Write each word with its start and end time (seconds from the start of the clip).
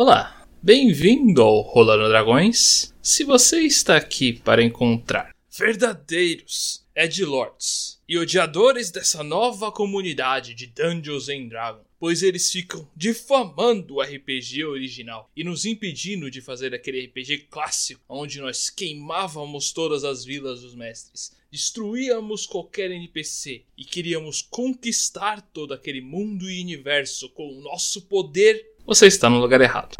Olá, 0.00 0.46
bem-vindo 0.62 1.42
ao 1.42 1.60
Rolando 1.60 2.06
Dragões. 2.06 2.94
Se 3.02 3.24
você 3.24 3.62
está 3.62 3.96
aqui 3.96 4.32
para 4.32 4.62
encontrar 4.62 5.34
verdadeiros 5.50 6.86
Edgelords 6.94 8.00
e 8.08 8.16
odiadores 8.16 8.92
dessa 8.92 9.24
nova 9.24 9.72
comunidade 9.72 10.54
de 10.54 10.68
Dungeons 10.68 11.28
and 11.28 11.48
Dragons, 11.48 11.84
pois 11.98 12.22
eles 12.22 12.48
ficam 12.48 12.88
difamando 12.94 13.96
o 13.96 14.00
RPG 14.00 14.64
original 14.66 15.28
e 15.34 15.42
nos 15.42 15.64
impedindo 15.64 16.30
de 16.30 16.40
fazer 16.40 16.72
aquele 16.72 17.06
RPG 17.06 17.48
clássico 17.50 18.00
onde 18.08 18.40
nós 18.40 18.70
queimávamos 18.70 19.72
todas 19.72 20.04
as 20.04 20.24
vilas 20.24 20.60
dos 20.60 20.76
mestres, 20.76 21.36
destruíamos 21.50 22.46
qualquer 22.46 22.92
NPC 22.92 23.64
e 23.76 23.84
queríamos 23.84 24.42
conquistar 24.42 25.40
todo 25.40 25.74
aquele 25.74 26.00
mundo 26.00 26.48
e 26.48 26.62
universo 26.62 27.28
com 27.30 27.48
o 27.48 27.60
nosso 27.62 28.02
poder, 28.02 28.76
você 28.88 29.06
está 29.06 29.28
no 29.28 29.38
lugar 29.38 29.60
errado. 29.60 29.96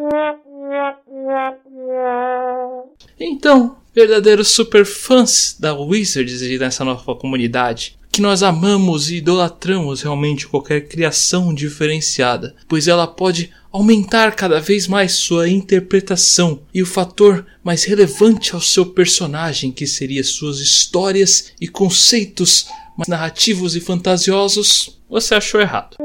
Então, 3.21 3.77
verdadeiros 3.95 4.49
superfãs 4.49 5.55
da 5.61 5.75
Wizards 5.75 6.41
e 6.41 6.59
dessa 6.59 6.85
nova 6.87 7.15
comunidade, 7.15 7.99
que 8.11 8.23
nós 8.23 8.43
amamos 8.43 9.11
e 9.11 9.17
idolatramos 9.17 10.01
realmente 10.01 10.49
qualquer 10.49 10.89
criação 10.89 11.53
diferenciada, 11.53 12.57
pois 12.67 12.89
ela 12.89 13.07
pode 13.07 13.53
aumentar 13.71 14.35
cada 14.35 14.59
vez 14.59 14.89
mais 14.89 15.13
sua 15.13 15.51
interpretação 15.51 16.63
e 16.73 16.81
o 16.83 16.87
fator 16.87 17.45
mais 17.63 17.85
relevante 17.85 18.55
ao 18.55 18.61
seu 18.61 18.87
personagem, 18.87 19.71
que 19.71 19.87
seria 19.87 20.25
suas 20.25 20.61
histórias 20.61 21.53
e 21.61 21.69
conceitos 21.69 22.67
mais 22.97 23.09
narrativos 23.09 23.77
e 23.77 23.81
fantasiosos, 23.81 24.99
você 25.11 25.35
achou 25.35 25.61
errado. 25.61 25.97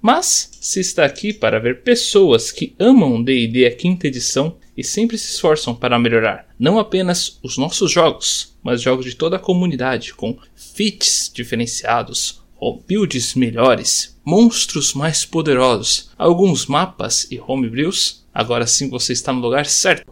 Mas, 0.00 0.50
se 0.60 0.80
está 0.80 1.04
aqui 1.04 1.32
para 1.32 1.60
ver 1.60 1.82
pessoas 1.82 2.50
que 2.50 2.74
amam 2.78 3.22
D&D 3.22 3.66
a 3.66 3.74
quinta 3.74 4.08
edição 4.08 4.56
e 4.76 4.82
sempre 4.82 5.16
se 5.16 5.32
esforçam 5.32 5.74
para 5.74 5.98
melhorar 5.98 6.48
não 6.62 6.78
apenas 6.78 7.40
os 7.42 7.58
nossos 7.58 7.90
jogos, 7.90 8.56
mas 8.62 8.80
jogos 8.80 9.04
de 9.04 9.16
toda 9.16 9.34
a 9.34 9.40
comunidade, 9.40 10.14
com 10.14 10.38
feats 10.54 11.28
diferenciados, 11.34 12.40
builds 12.86 13.34
melhores, 13.34 14.16
monstros 14.24 14.94
mais 14.94 15.24
poderosos, 15.24 16.10
alguns 16.16 16.66
mapas 16.66 17.26
e 17.32 17.40
homebrews, 17.40 18.24
agora 18.32 18.64
sim 18.64 18.88
você 18.88 19.12
está 19.12 19.32
no 19.32 19.40
lugar 19.40 19.66
certo. 19.66 20.08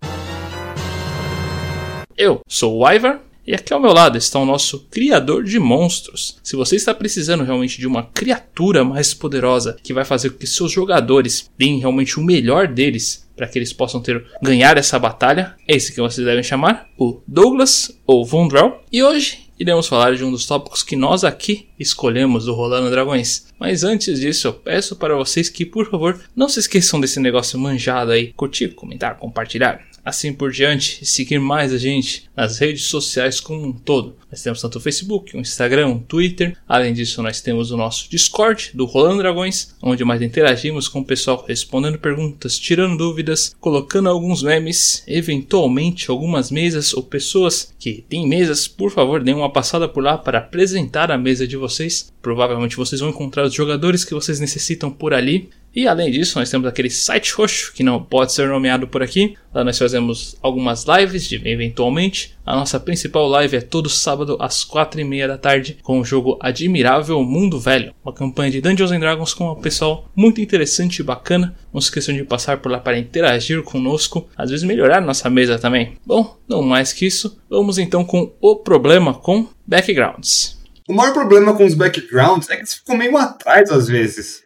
Eu 2.17 2.41
sou 2.49 2.79
o 2.79 2.91
Ivar 2.91 3.23
e 3.47 3.55
aqui 3.55 3.73
ao 3.73 3.81
meu 3.81 3.93
lado 3.93 4.19
está 4.19 4.39
o 4.39 4.45
nosso 4.45 4.87
criador 4.91 5.45
de 5.45 5.59
monstros. 5.59 6.39
Se 6.43 6.57
você 6.57 6.77
está 6.77 6.95
precisando 6.95 7.45
realmente 7.45 7.79
de 7.79 7.87
uma 7.87 8.05
criatura 8.05 8.85
mais 8.85 9.15
poderosa 9.15 9.77
que 9.83 9.95
vai 9.95 10.05
fazer 10.05 10.31
com 10.31 10.39
que 10.39 10.47
seus 10.47 10.71
jogadores 10.71 11.51
deem 11.59 11.79
realmente 11.79 12.19
o 12.19 12.23
melhor 12.23 12.69
deles 12.69 13.29
para 13.37 13.49
que 13.49 13.59
eles 13.59 13.73
possam 13.73 14.03
ter 14.03 14.23
ganhar 14.43 14.77
essa 14.77 14.99
batalha, 14.99 15.55
é 15.67 15.75
esse 15.75 15.93
que 15.93 16.01
vocês 16.01 16.27
devem 16.27 16.43
chamar 16.43 16.89
o 16.99 17.23
Douglas 17.27 17.91
ou 18.07 18.25
Vondrell. 18.25 18.83
E 18.93 19.03
hoje 19.03 19.51
iremos 19.59 19.87
falar 19.87 20.15
de 20.15 20.25
um 20.25 20.31
dos 20.31 20.47
tópicos 20.47 20.83
que 20.83 20.97
nós 20.97 21.23
aqui 21.23 21.69
escolhemos 21.79 22.47
do 22.47 22.55
Rolando 22.55 22.91
Dragões. 22.91 23.47
Mas 23.59 23.85
antes 23.85 24.19
disso, 24.19 24.49
eu 24.49 24.53
peço 24.55 24.97
para 24.97 25.15
vocês 25.15 25.51
que, 25.51 25.67
por 25.67 25.91
favor, 25.91 26.19
não 26.35 26.49
se 26.49 26.61
esqueçam 26.61 26.99
desse 26.99 27.21
negócio 27.21 27.59
manjado 27.59 28.11
aí, 28.11 28.33
curtir, 28.33 28.69
comentar, 28.69 29.19
compartilhar 29.19 29.81
assim 30.05 30.33
por 30.33 30.51
diante, 30.51 30.99
e 31.03 31.07
seguir 31.07 31.39
mais 31.39 31.73
a 31.73 31.79
gente 31.79 32.29
nas 32.37 32.59
redes 32.59 32.85
sociais 32.85 33.41
como 33.41 33.67
um 33.67 33.73
todo. 33.73 34.17
Nós 34.31 34.43
temos 34.43 34.61
tanto 34.61 34.79
o 34.79 34.81
Facebook, 34.81 35.37
o 35.37 35.41
Instagram, 35.41 35.89
o 35.89 35.99
Twitter. 36.01 36.57
Além 36.69 36.95
disso, 36.95 37.23
nós 37.23 37.41
temos 37.41 37.71
o 37.71 37.77
nosso 37.77 38.09
Discord 38.09 38.71
do 38.75 38.85
Rolando 38.85 39.19
Dragões, 39.19 39.75
onde 39.83 40.05
mais 40.05 40.23
interagimos 40.23 40.89
com 40.89 41.01
o 41.01 41.05
pessoal 41.05 41.45
respondendo 41.47 41.99
perguntas, 41.99 42.59
tirando 42.59 42.97
dúvidas, 42.97 43.55
colocando 43.61 44.09
alguns 44.09 44.43
memes, 44.43 45.03
eventualmente 45.07 46.11
algumas 46.11 46.51
mesas 46.51 46.95
ou 46.95 47.03
pessoas 47.03 47.73
que 47.79 48.05
têm 48.09 48.29
mesas, 48.29 48.69
por 48.69 48.91
favor, 48.91 49.23
deem 49.23 49.37
uma 49.37 49.53
passada 49.53 49.89
por 49.89 50.03
lá 50.03 50.17
para 50.17 50.39
apresentar 50.39 51.11
a 51.11 51.19
mesa 51.19 51.47
de 51.47 51.57
vocês. 51.57 52.13
Provavelmente 52.23 52.77
vocês 52.77 53.01
vão 53.01 53.11
encontrar 53.11 53.45
os 53.45 53.55
jogadores 53.55 54.05
que 54.05 54.15
vocês 54.15 54.39
necessitam 54.39 54.91
por 54.91 55.13
ali. 55.13 55.51
E 55.75 55.87
além 55.87 56.11
disso, 56.11 56.39
nós 56.39 56.51
temos 56.51 56.67
aquele 56.67 56.91
site 56.91 57.33
roxo 57.33 57.73
que 57.73 57.83
não 57.83 58.03
pode 58.03 58.33
ser 58.33 58.49
nomeado 58.49 58.89
por 58.89 59.03
aqui. 59.03 59.37
Lá 59.55 59.63
nós 59.63 59.79
fazemos 59.79 60.37
algumas 60.43 60.85
lives, 60.85 61.29
de, 61.29 61.37
eventualmente. 61.49 62.35
A 62.45 62.57
nossa 62.57 62.81
principal 62.81 63.29
live 63.29 63.57
é 63.57 63.61
todo 63.61 63.89
sábado 63.89 64.37
às 64.41 64.65
quatro 64.65 65.01
e 65.01 65.05
meia 65.05 65.29
da 65.29 65.39
tarde 65.39 65.79
com 65.83 66.01
o 66.01 66.05
jogo 66.05 66.37
Admirável 66.41 67.23
Mundo 67.23 67.61
Velho, 67.61 67.95
uma 68.05 68.13
campanha 68.13 68.51
de 68.51 68.61
Dungeons 68.61 68.91
and 68.91 68.99
Dragons 68.99 69.33
com 69.33 69.51
um 69.53 69.61
pessoal 69.61 70.09
muito 70.15 70.41
interessante 70.41 70.99
e 70.99 71.05
bacana. 71.05 71.55
Não 71.73 71.81
se 71.81 71.87
esqueçam 71.87 72.15
de 72.15 72.25
passar 72.25 72.59
por 72.59 72.73
lá 72.73 72.79
para 72.79 72.99
interagir 72.99 73.63
conosco, 73.63 74.29
às 74.37 74.51
vezes 74.51 74.67
melhorar 74.67 75.01
nossa 75.01 75.31
mesa 75.31 75.59
também. 75.59 75.95
Bom, 76.05 76.37
não 76.49 76.63
mais 76.63 76.93
que 76.93 77.07
isso, 77.07 77.41
vamos 77.49 77.79
então 77.79 78.05
com 78.05 78.33
o 78.41 78.57
problema 78.57 79.15
com 79.15 79.47
backgrounds. 79.65 80.59
O 80.89 80.93
maior 80.93 81.13
problema 81.13 81.55
com 81.55 81.65
os 81.65 81.75
backgrounds 81.75 82.51
é 82.51 82.55
que 82.55 82.63
eles 82.63 82.75
ficam 82.75 82.97
meio 82.97 83.17
atrás 83.17 83.71
às 83.71 83.87
vezes. 83.87 84.43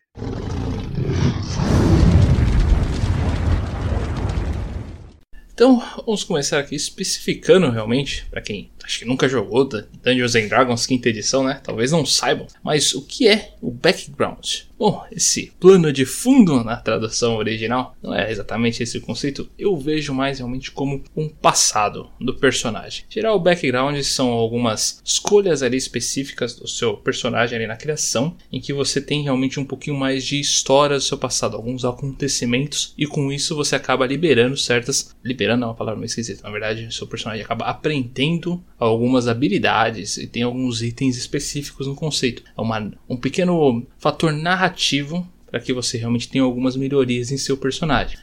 Então, 5.53 5.81
vamos 6.05 6.25
começar 6.25 6.59
aqui 6.59 6.75
especificando 6.75 7.71
realmente, 7.71 8.27
para 8.28 8.41
quem 8.41 8.71
acho 8.84 9.00
que 9.00 9.05
nunca 9.05 9.28
jogou 9.28 9.65
Dungeons 9.65 10.34
and 10.34 10.49
Dragons 10.49 10.87
quinta 10.87 11.09
edição, 11.09 11.43
né? 11.43 11.61
Talvez 11.65 11.91
não 11.91 12.05
saibam, 12.05 12.47
mas 12.62 12.95
o 12.95 13.03
que 13.03 13.27
é 13.27 13.55
o 13.61 13.71
background? 13.71 14.65
Bom, 14.78 15.05
esse 15.11 15.53
plano 15.61 15.93
de 15.93 16.05
fundo 16.05 16.62
na 16.65 16.77
tradução 16.77 17.37
original 17.37 17.97
não 18.03 18.15
é 18.15 18.31
exatamente 18.31 18.83
esse 18.83 19.00
conceito, 19.00 19.49
eu 19.59 19.77
vejo 19.77 20.12
mais 20.12 20.39
realmente 20.39 20.73
como 20.73 21.03
um 21.17 21.28
passado 21.28 22.11
do 22.21 22.34
personagem. 22.34 23.05
Geral, 23.09 23.37
o 23.37 23.41
background 23.41 23.97
são 24.03 24.31
algumas 24.31 25.00
escolhas 25.05 25.62
ali 25.62 25.77
específicas 25.77 26.55
do 26.56 26.67
seu 26.67 26.97
personagem 26.97 27.56
ali 27.56 27.67
na 27.67 27.77
criação, 27.77 28.37
em 28.53 28.61
que 28.61 28.73
você 28.73 29.00
tem 29.00 29.23
realmente 29.23 29.61
um 29.61 29.65
pouquinho 29.65 29.97
mais 29.97 30.25
de 30.25 30.41
história 30.41 30.97
do 30.97 31.03
seu 31.03 31.17
passado, 31.17 31.56
alguns 31.56 31.84
acontecimentos, 31.84 32.93
e 32.99 33.06
com 33.06 33.33
isso 33.33 33.55
você 33.55 33.77
acaba 33.77 34.06
liberando 34.06 34.56
certas. 34.56 35.15
Liberando 35.25 35.65
é 35.65 35.69
uma 35.69 35.75
palavra 35.75 35.99
meio 35.99 36.06
esquisita, 36.06 36.43
na 36.43 36.50
verdade, 36.50 36.87
o 36.87 36.93
seu 36.93 37.06
personagem 37.06 37.44
acaba 37.44 37.65
aprendendo 37.67 38.62
algumas 38.79 39.29
habilidades 39.29 40.17
e 40.17 40.27
tem 40.27 40.43
alguns 40.43 40.83
itens 40.83 41.17
específicos 41.17 41.87
no 41.87 41.95
conceito. 41.95 42.43
É 42.57 42.61
uma, 42.61 42.93
um 43.09 43.17
pequeno 43.17 43.87
fator 43.99 44.33
narrativo 44.33 45.27
para 45.55 45.61
que 45.61 45.73
você 45.73 45.97
realmente 45.97 46.29
tenha 46.29 46.43
algumas 46.43 46.77
melhorias 46.77 47.31
em 47.31 47.37
seu 47.37 47.57
personagem. 47.57 48.19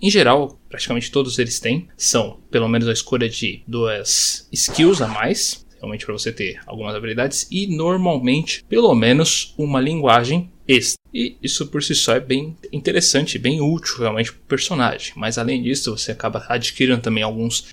Em 0.00 0.10
geral, 0.10 0.58
praticamente 0.70 1.10
todos 1.10 1.38
eles 1.38 1.60
têm, 1.60 1.86
são 1.98 2.38
pelo 2.50 2.66
menos 2.66 2.88
a 2.88 2.92
escolha 2.92 3.28
de 3.28 3.62
duas 3.66 4.48
skills 4.50 5.02
a 5.02 5.06
mais, 5.06 5.66
realmente 5.78 6.06
para 6.06 6.14
você 6.14 6.32
ter 6.32 6.60
algumas 6.64 6.94
habilidades, 6.94 7.46
e 7.50 7.66
normalmente 7.66 8.64
pelo 8.68 8.94
menos 8.94 9.52
uma 9.58 9.82
linguagem 9.82 10.50
extra. 10.74 11.02
E 11.12 11.36
isso 11.42 11.66
por 11.66 11.82
si 11.82 11.94
só 11.94 12.14
é 12.14 12.20
bem 12.20 12.56
interessante, 12.72 13.38
bem 13.38 13.60
útil 13.60 13.98
realmente 13.98 14.32
para 14.32 14.40
o 14.40 14.46
personagem. 14.48 15.12
Mas 15.14 15.36
além 15.36 15.62
disso, 15.62 15.96
você 15.96 16.12
acaba 16.12 16.44
adquirindo 16.48 17.02
também 17.02 17.22
alguns 17.22 17.66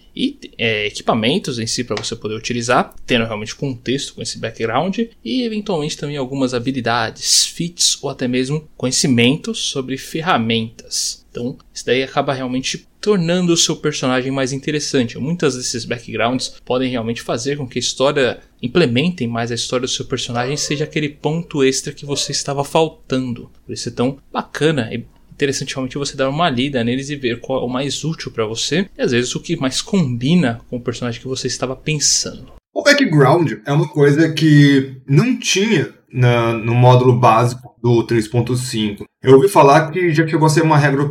é, 0.58 0.88
equipamentos 0.88 1.58
em 1.58 1.66
si 1.66 1.84
para 1.84 1.96
você 1.96 2.16
poder 2.16 2.36
utilizar, 2.36 2.94
tendo 3.06 3.26
realmente 3.26 3.56
contexto 3.56 4.14
com 4.14 4.22
esse 4.22 4.38
background 4.38 5.00
e 5.24 5.44
eventualmente 5.44 5.98
também 5.98 6.18
algumas 6.18 6.54
habilidades, 6.54 7.46
feats 7.46 7.98
ou 8.02 8.10
até 8.10 8.28
mesmo 8.28 8.68
conhecimentos 8.76 9.60
sobre 9.60 9.98
ferramentas. 9.98 11.26
Então, 11.40 11.58
isso 11.74 11.86
daí 11.86 12.04
acaba 12.04 12.34
realmente 12.34 12.88
tornando 13.00 13.54
o 13.54 13.58
seu 13.58 13.78
personagem 13.78 14.32
mais 14.32 14.52
interessante. 14.52 15.18
Muitas 15.18 15.56
desses 15.56 15.86
backgrounds 15.86 16.56
podem 16.66 16.92
realmente 16.92 17.22
fazer 17.22 17.58
com 17.58 17.68
que 17.68 17.80
a 17.80 17.82
história 17.82 18.40
implementem 18.62 19.28
mais 19.28 19.52
a 19.52 19.56
história 19.56 19.88
do 19.88 19.92
seu 19.92 20.06
personagem 20.06 20.58
seja 20.58 20.84
aquele 20.84 21.10
ponto 21.10 21.64
extra 21.64 21.94
que 21.94 22.06
você 22.06 22.32
estava 22.32 22.64
faltando. 22.64 23.50
Por 23.66 23.74
isso 23.74 23.88
é 23.88 23.92
tão 23.92 24.18
bacana 24.32 24.90
e 24.92 25.06
interessante 25.32 25.74
realmente 25.74 25.98
você 25.98 26.18
dar 26.18 26.30
uma 26.30 26.50
lida 26.50 26.84
neles 26.84 27.10
e 27.10 27.16
ver 27.16 27.40
qual 27.40 27.62
é 27.62 27.66
o 27.66 27.70
mais 27.70 28.04
útil 28.04 28.30
para 28.30 28.46
você 28.46 28.90
e 28.98 29.02
às 29.02 29.12
vezes 29.12 29.34
o 29.34 29.40
que 29.40 29.56
mais 29.56 29.82
combina 29.82 30.60
com 30.70 30.76
o 30.76 30.82
personagem 30.82 31.22
que 31.22 31.28
você 31.28 31.48
estava 31.48 31.78
pensando. 31.78 32.52
O 32.74 32.84
background 32.84 33.54
é 33.66 33.72
uma 33.72 33.88
coisa 33.88 34.32
que 34.34 34.98
não 35.08 35.40
tinha 35.40 35.94
na, 36.12 36.54
no 36.54 36.74
módulo 36.74 37.14
básico 37.14 37.76
do 37.82 38.06
3.5. 38.06 39.04
Eu 39.22 39.36
ouvi 39.36 39.48
falar 39.48 39.92
que 39.92 40.14
já 40.14 40.28
chegou 40.28 40.46
a 40.46 40.50
ser 40.50 40.64
uma 40.64 40.78
regra 40.78 41.08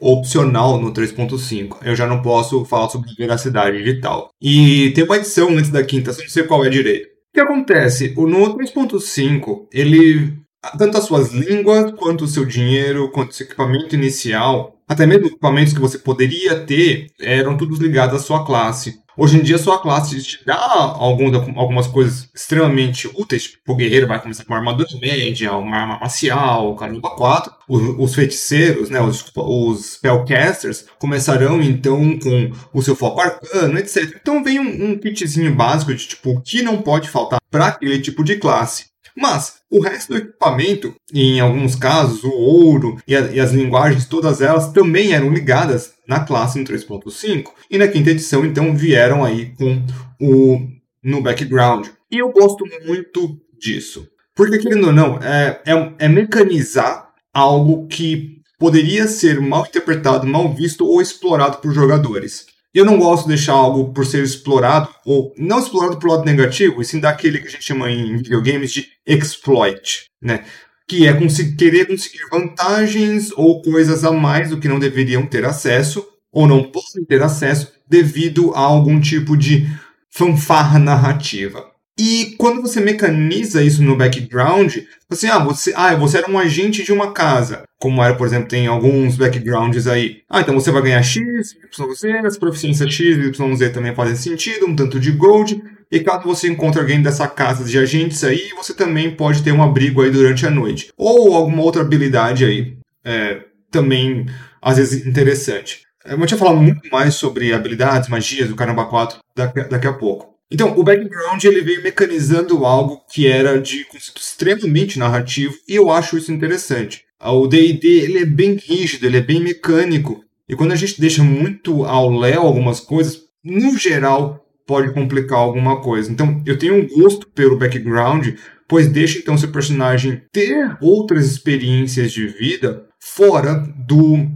opcional 0.00 0.80
no 0.80 0.92
3.5. 0.92 1.78
Eu 1.82 1.94
já 1.94 2.06
não 2.06 2.22
posso 2.22 2.64
falar 2.64 2.88
sobre 2.88 3.14
veracidade 3.16 3.78
digital. 3.78 4.30
E 4.40 4.90
tem 4.94 5.04
uma 5.04 5.16
edição 5.16 5.50
antes 5.50 5.70
da 5.70 5.82
quinta, 5.82 6.12
não 6.12 6.28
sei 6.28 6.44
qual 6.44 6.64
é 6.64 6.68
direito. 6.68 7.06
O 7.06 7.32
que 7.34 7.40
acontece? 7.40 8.14
No 8.16 8.56
3.5, 8.56 9.66
ele. 9.72 10.38
Tanto 10.76 10.98
as 10.98 11.04
suas 11.04 11.32
línguas, 11.32 11.90
quanto 11.92 12.24
o 12.24 12.28
seu 12.28 12.44
dinheiro, 12.44 13.10
quanto 13.10 13.30
o 13.30 13.34
seu 13.34 13.46
equipamento 13.46 13.94
inicial, 13.94 14.76
até 14.86 15.06
mesmo 15.06 15.28
equipamentos 15.28 15.72
que 15.72 15.80
você 15.80 15.96
poderia 15.96 16.66
ter, 16.66 17.06
eram 17.18 17.56
todos 17.56 17.78
ligados 17.78 18.16
à 18.16 18.18
sua 18.18 18.44
classe. 18.44 18.98
Hoje 19.20 19.36
em 19.36 19.42
dia, 19.42 19.58
sua 19.58 19.78
classe 19.78 20.22
te 20.22 20.42
dá 20.46 20.56
algum, 20.56 21.30
algumas 21.60 21.86
coisas 21.86 22.30
extremamente 22.34 23.06
úteis. 23.06 23.48
Tipo, 23.48 23.74
o 23.74 23.76
guerreiro 23.76 24.06
vai 24.06 24.18
começar 24.18 24.46
com 24.46 24.54
uma 24.54 24.58
armadura 24.60 24.88
média, 24.98 25.52
uma 25.52 25.76
arma 25.76 25.98
marcial, 26.00 26.74
caramba 26.74 27.10
4. 27.10 27.52
Os, 27.68 27.82
os 27.98 28.14
feiticeiros, 28.14 28.88
né, 28.88 28.98
os, 28.98 29.22
os 29.36 29.92
spellcasters, 29.96 30.86
começarão 30.98 31.60
então 31.60 32.18
com 32.18 32.50
o 32.72 32.80
seu 32.80 32.96
foco 32.96 33.20
arcano, 33.20 33.78
etc. 33.78 34.16
Então 34.18 34.42
vem 34.42 34.58
um, 34.58 34.92
um 34.92 34.98
kitzinho 34.98 35.54
básico 35.54 35.94
de 35.94 36.08
tipo 36.08 36.30
o 36.30 36.40
que 36.40 36.62
não 36.62 36.80
pode 36.80 37.10
faltar 37.10 37.40
para 37.50 37.66
aquele 37.66 38.00
tipo 38.00 38.24
de 38.24 38.36
classe. 38.36 38.89
Mas 39.16 39.60
o 39.70 39.80
resto 39.80 40.12
do 40.12 40.18
equipamento, 40.18 40.94
em 41.12 41.40
alguns 41.40 41.74
casos, 41.74 42.24
o 42.24 42.30
ouro 42.30 42.98
e, 43.06 43.14
a, 43.14 43.20
e, 43.32 43.40
as 43.40 43.52
linguagens, 43.52 44.06
todas 44.06 44.40
elas 44.40 44.72
também 44.72 45.12
eram 45.12 45.32
ligadas 45.32 45.92
na 46.06 46.20
classe 46.20 46.58
no 46.58 46.64
3.5. 46.64 47.50
E 47.70 47.78
na 47.78 47.88
quinta 47.88 48.10
edição, 48.10 48.44
então, 48.44 48.76
vieram 48.76 49.24
aí 49.24 49.54
com 49.56 49.84
o 50.20 50.68
no 51.02 51.22
background. 51.22 51.88
E 52.10 52.18
eu 52.18 52.30
gosto 52.30 52.64
muito 52.86 53.40
disso. 53.58 54.06
Porque, 54.34 54.58
querendo 54.58 54.88
ou 54.88 54.92
não, 54.92 55.18
é, 55.18 55.60
é, 55.66 55.92
é 55.98 56.08
mecanizar 56.08 57.10
algo 57.32 57.86
que 57.86 58.40
poderia 58.58 59.06
ser 59.06 59.40
mal 59.40 59.66
interpretado, 59.66 60.26
mal 60.26 60.52
visto 60.52 60.86
ou 60.86 61.00
explorado 61.00 61.58
por 61.58 61.72
jogadores. 61.72 62.46
E 62.74 62.78
eu 62.78 62.84
não 62.84 62.98
gosto 62.98 63.24
de 63.24 63.30
deixar 63.30 63.52
algo 63.52 63.92
por 63.92 64.06
ser 64.06 64.22
explorado, 64.22 64.88
ou 65.04 65.34
não 65.36 65.58
explorado 65.58 65.98
por 65.98 66.10
lado 66.10 66.24
negativo, 66.24 66.80
e 66.80 66.84
sim 66.84 67.00
daquele 67.00 67.40
que 67.40 67.48
a 67.48 67.50
gente 67.50 67.64
chama 67.64 67.90
em 67.90 68.16
videogames 68.16 68.72
de 68.72 68.86
exploit, 69.04 70.04
né? 70.22 70.44
Que 70.88 71.06
é 71.06 71.12
conseguir, 71.12 71.56
querer 71.56 71.86
conseguir 71.86 72.28
vantagens 72.30 73.32
ou 73.32 73.60
coisas 73.62 74.04
a 74.04 74.12
mais 74.12 74.50
do 74.50 74.58
que 74.58 74.68
não 74.68 74.78
deveriam 74.78 75.26
ter 75.26 75.44
acesso, 75.44 76.06
ou 76.32 76.46
não 76.46 76.62
podem 76.62 77.04
ter 77.08 77.22
acesso, 77.22 77.72
devido 77.88 78.52
a 78.54 78.60
algum 78.60 79.00
tipo 79.00 79.36
de 79.36 79.66
fanfarra 80.08 80.78
narrativa. 80.78 81.69
E 81.98 82.34
quando 82.38 82.62
você 82.62 82.80
mecaniza 82.80 83.62
isso 83.62 83.82
no 83.82 83.96
background, 83.96 84.78
assim, 85.10 85.28
ah, 85.28 85.38
você, 85.38 85.72
ah, 85.76 85.94
você 85.94 86.18
era 86.18 86.30
um 86.30 86.38
agente 86.38 86.82
de 86.82 86.92
uma 86.92 87.12
casa. 87.12 87.64
Como 87.78 88.02
era, 88.02 88.14
por 88.14 88.26
exemplo, 88.26 88.48
tem 88.48 88.66
alguns 88.66 89.16
backgrounds 89.16 89.86
aí. 89.86 90.22
Ah, 90.28 90.40
então 90.40 90.54
você 90.54 90.70
vai 90.70 90.82
ganhar 90.82 91.02
X, 91.02 91.54
Y, 91.54 92.26
as 92.26 92.38
proficiências 92.38 92.92
X 92.92 93.16
YZ 93.16 93.72
também 93.72 93.94
fazem 93.94 94.16
sentido, 94.16 94.66
um 94.66 94.76
tanto 94.76 94.98
de 94.98 95.10
gold. 95.10 95.62
E 95.92 96.00
caso 96.00 96.24
você 96.24 96.48
encontre 96.48 96.80
alguém 96.80 97.02
dessa 97.02 97.26
casa 97.26 97.64
de 97.64 97.76
agentes 97.76 98.22
aí, 98.22 98.50
você 98.56 98.72
também 98.72 99.10
pode 99.10 99.42
ter 99.42 99.52
um 99.52 99.62
abrigo 99.62 100.02
aí 100.02 100.10
durante 100.10 100.46
a 100.46 100.50
noite. 100.50 100.92
Ou 100.96 101.34
alguma 101.34 101.62
outra 101.62 101.82
habilidade 101.82 102.44
aí, 102.44 102.76
é, 103.04 103.40
também, 103.70 104.26
às 104.62 104.76
vezes, 104.76 105.04
interessante. 105.06 105.82
Eu 106.04 106.16
vou 106.16 106.26
te 106.26 106.36
falar 106.36 106.54
muito 106.54 106.88
mais 106.90 107.14
sobre 107.14 107.52
habilidades, 107.52 108.08
magias 108.08 108.48
do 108.48 108.56
Caramba 108.56 108.86
4 108.86 109.18
daqui, 109.34 109.64
daqui 109.64 109.86
a 109.86 109.92
pouco. 109.92 110.34
Então, 110.50 110.76
o 110.76 110.82
background 110.82 111.44
ele 111.44 111.60
veio 111.60 111.82
mecanizando 111.82 112.64
algo 112.64 113.02
que 113.10 113.28
era 113.28 113.60
de 113.60 113.84
conceito 113.84 114.20
extremamente 114.20 114.98
narrativo 114.98 115.54
e 115.68 115.76
eu 115.76 115.90
acho 115.90 116.18
isso 116.18 116.32
interessante. 116.32 117.04
O 117.22 117.46
D&D 117.46 117.86
ele 117.86 118.18
é 118.18 118.24
bem 118.24 118.54
rígido, 118.54 119.06
ele 119.06 119.18
é 119.18 119.22
bem 119.22 119.40
mecânico 119.40 120.24
e 120.48 120.56
quando 120.56 120.72
a 120.72 120.76
gente 120.76 121.00
deixa 121.00 121.22
muito 121.22 121.84
ao 121.84 122.10
léu 122.10 122.42
algumas 122.42 122.80
coisas, 122.80 123.20
no 123.44 123.78
geral 123.78 124.44
pode 124.66 124.92
complicar 124.92 125.38
alguma 125.38 125.80
coisa. 125.80 126.10
Então, 126.10 126.42
eu 126.44 126.58
tenho 126.58 126.74
um 126.74 126.88
gosto 126.88 127.28
pelo 127.28 127.56
background, 127.56 128.28
pois 128.66 128.88
deixa 128.88 129.18
então 129.18 129.38
seu 129.38 129.50
personagem 129.50 130.22
ter 130.32 130.76
outras 130.80 131.26
experiências 131.26 132.12
de 132.12 132.26
vida 132.26 132.86
fora 132.98 133.54
do 133.86 134.28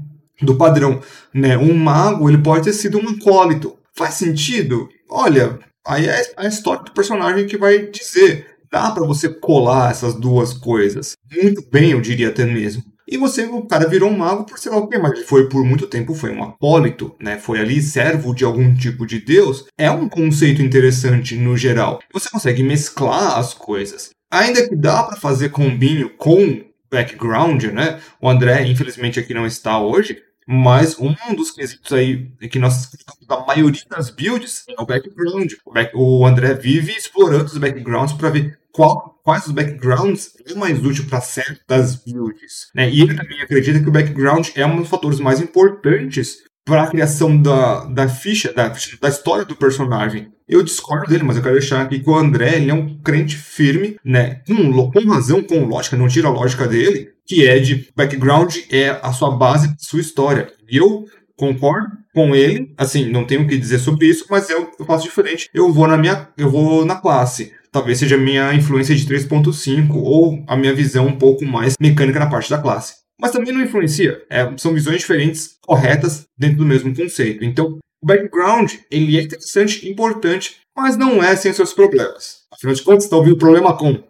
do 0.43 0.57
padrão, 0.57 1.01
né? 1.33 1.57
Um 1.57 1.75
mago, 1.75 2.29
ele 2.29 2.39
pode 2.39 2.65
ter 2.65 2.73
sido 2.73 2.99
um 2.99 3.09
acólito. 3.09 3.77
Faz 3.97 4.15
sentido? 4.15 4.89
Olha, 5.09 5.59
Aí 5.87 6.07
é 6.07 6.23
a 6.37 6.47
história 6.47 6.83
do 6.83 6.93
personagem 6.93 7.47
que 7.47 7.59
vai 7.59 7.87
dizer. 7.87 8.47
Dá 8.71 8.91
para 8.91 9.07
você 9.07 9.29
colar 9.29 9.91
essas 9.91 10.15
duas 10.15 10.53
coisas. 10.53 11.13
Muito 11.33 11.63
bem, 11.71 11.93
eu 11.93 12.01
diria 12.01 12.29
até 12.29 12.45
mesmo. 12.45 12.83
E 13.07 13.19
você, 13.19 13.45
o 13.45 13.67
cara 13.67 13.87
virou 13.87 14.11
um 14.11 14.17
mago 14.17 14.45
por 14.45 14.59
sei 14.59 14.73
lá 14.73 14.79
o 14.79 14.89
quê, 14.89 14.99
mas 14.99 15.13
ele 15.13 15.25
foi 15.25 15.49
por 15.49 15.63
muito 15.63 15.87
tempo, 15.87 16.15
foi 16.15 16.31
um 16.31 16.43
apólito, 16.43 17.15
né? 17.21 17.39
Foi 17.39 17.61
ali 17.61 17.81
servo 17.83 18.35
de 18.35 18.45
algum 18.45 18.75
tipo 18.75 19.07
de 19.07 19.21
deus. 19.21 19.67
É 19.77 19.91
um 19.91 20.09
conceito 20.09 20.63
interessante 20.63 21.37
no 21.37 21.57
geral. 21.57 22.01
Você 22.13 22.31
consegue 22.31 22.63
mesclar 22.63 23.39
as 23.39 23.53
coisas. 23.53 24.11
Ainda 24.31 24.67
que 24.67 24.75
dá 24.75 25.03
para 25.03 25.21
fazer 25.21 25.51
combinho 25.51 26.11
com 26.17 26.65
background, 26.91 27.65
né? 27.65 28.01
O 28.21 28.29
André, 28.29 28.67
infelizmente, 28.67 29.21
aqui 29.21 29.35
não 29.35 29.47
está 29.47 29.79
hoje, 29.79 30.21
mas 30.47 30.99
um 30.99 31.15
dos 31.35 31.51
quesitos 31.51 31.93
aí 31.93 32.31
que 32.51 32.59
nós 32.59 32.91
da 33.27 33.41
maioria 33.45 33.83
das 33.89 34.11
builds 34.11 34.65
é 34.69 34.81
o 34.81 34.87
background. 34.87 35.53
O, 35.65 35.73
back, 35.73 35.93
o 35.95 36.27
André 36.27 36.55
vive 36.55 36.93
explorando 36.93 37.47
os 37.47 37.59
backgrounds 37.59 38.15
para 38.15 38.31
ver 38.31 38.59
qual, 38.73 39.21
quais 39.23 39.47
os 39.47 39.53
backgrounds 39.53 40.33
é 40.47 40.55
mais 40.55 40.85
útil 40.85 41.07
para 41.07 41.21
certas 41.21 41.97
builds. 41.97 42.71
Né? 42.75 42.91
E 42.91 43.01
ele 43.01 43.15
também 43.15 43.41
acredita 43.41 43.81
que 43.81 43.89
o 43.89 43.93
background 43.93 44.49
é 44.55 44.67
um 44.67 44.77
dos 44.77 44.89
fatores 44.89 45.21
mais 45.21 45.41
importantes 45.41 46.43
para 46.65 46.85
a 46.85 46.87
criação 46.87 47.37
da, 47.37 47.85
da 47.85 48.09
ficha, 48.09 48.53
da, 48.53 48.69
da 49.01 49.09
história 49.09 49.45
do 49.45 49.55
personagem. 49.55 50.33
Eu 50.49 50.63
discordo 50.63 51.07
dele, 51.07 51.23
mas 51.23 51.37
eu 51.37 51.43
quero 51.43 51.59
deixar 51.59 51.83
aqui 51.83 52.01
que 52.01 52.09
o 52.09 52.17
André 52.17 52.57
ele 52.57 52.71
é 52.71 52.75
um 52.75 52.99
crente 52.99 53.37
firme, 53.37 53.97
né? 54.05 54.41
Com, 54.47 54.91
com 54.91 55.09
razão, 55.09 55.43
com 55.43 55.65
lógica, 55.65 55.97
não 55.97 56.09
tira 56.09 56.29
a 56.29 56.33
lógica 56.33 56.67
dele, 56.67 57.11
que 57.27 57.47
é 57.47 57.59
de 57.59 57.89
background 57.97 58.55
é 58.71 58.91
a 59.03 59.13
sua 59.13 59.31
base, 59.31 59.75
sua 59.79 60.01
história. 60.01 60.53
E 60.69 60.77
eu 60.77 61.07
concordo 61.37 61.89
com 62.15 62.35
ele, 62.35 62.73
assim, 62.79 63.11
não 63.11 63.25
tenho 63.25 63.43
o 63.43 63.47
que 63.47 63.59
dizer 63.59 63.79
sobre 63.79 64.07
isso, 64.07 64.27
mas 64.31 64.49
eu, 64.49 64.71
eu 64.79 64.85
faço 64.85 65.05
diferente. 65.05 65.49
Eu 65.53 65.73
vou 65.73 65.89
na 65.89 65.97
minha, 65.97 66.29
eu 66.37 66.51
vou 66.51 66.85
na 66.85 66.97
classe. 66.97 67.53
Talvez 67.73 67.99
seja 67.99 68.15
a 68.15 68.19
minha 68.19 68.55
influência 68.55 68.95
de 68.95 69.05
3.5 69.05 69.95
ou 69.97 70.45
a 70.47 70.57
minha 70.57 70.73
visão 70.73 71.07
um 71.07 71.19
pouco 71.19 71.45
mais 71.45 71.75
mecânica 71.81 72.21
na 72.21 72.31
parte 72.31 72.49
da 72.49 72.59
classe. 72.59 73.04
Mas 73.21 73.31
também 73.31 73.53
não 73.53 73.63
influencia. 73.63 74.25
É, 74.29 74.51
são 74.57 74.75
visões 74.75 74.99
diferentes, 74.99 75.57
corretas, 75.63 76.27
dentro 76.37 76.59
do 76.59 76.67
mesmo 76.67 76.95
conceito. 76.95 77.45
Então, 77.45 77.79
o 78.03 78.07
background, 78.07 78.75
ele 78.91 79.19
é 79.19 79.23
interessante, 79.23 79.89
importante, 79.89 80.61
mas 80.77 80.97
não 80.97 81.23
é 81.23 81.35
sem 81.37 81.53
seus 81.53 81.73
problemas. 81.73 82.45
Afinal 82.53 82.75
de 82.75 82.83
contas, 82.83 83.05
está 83.05 83.17
ouvindo 83.17 83.39
problema 83.39 83.77
com 83.77 84.03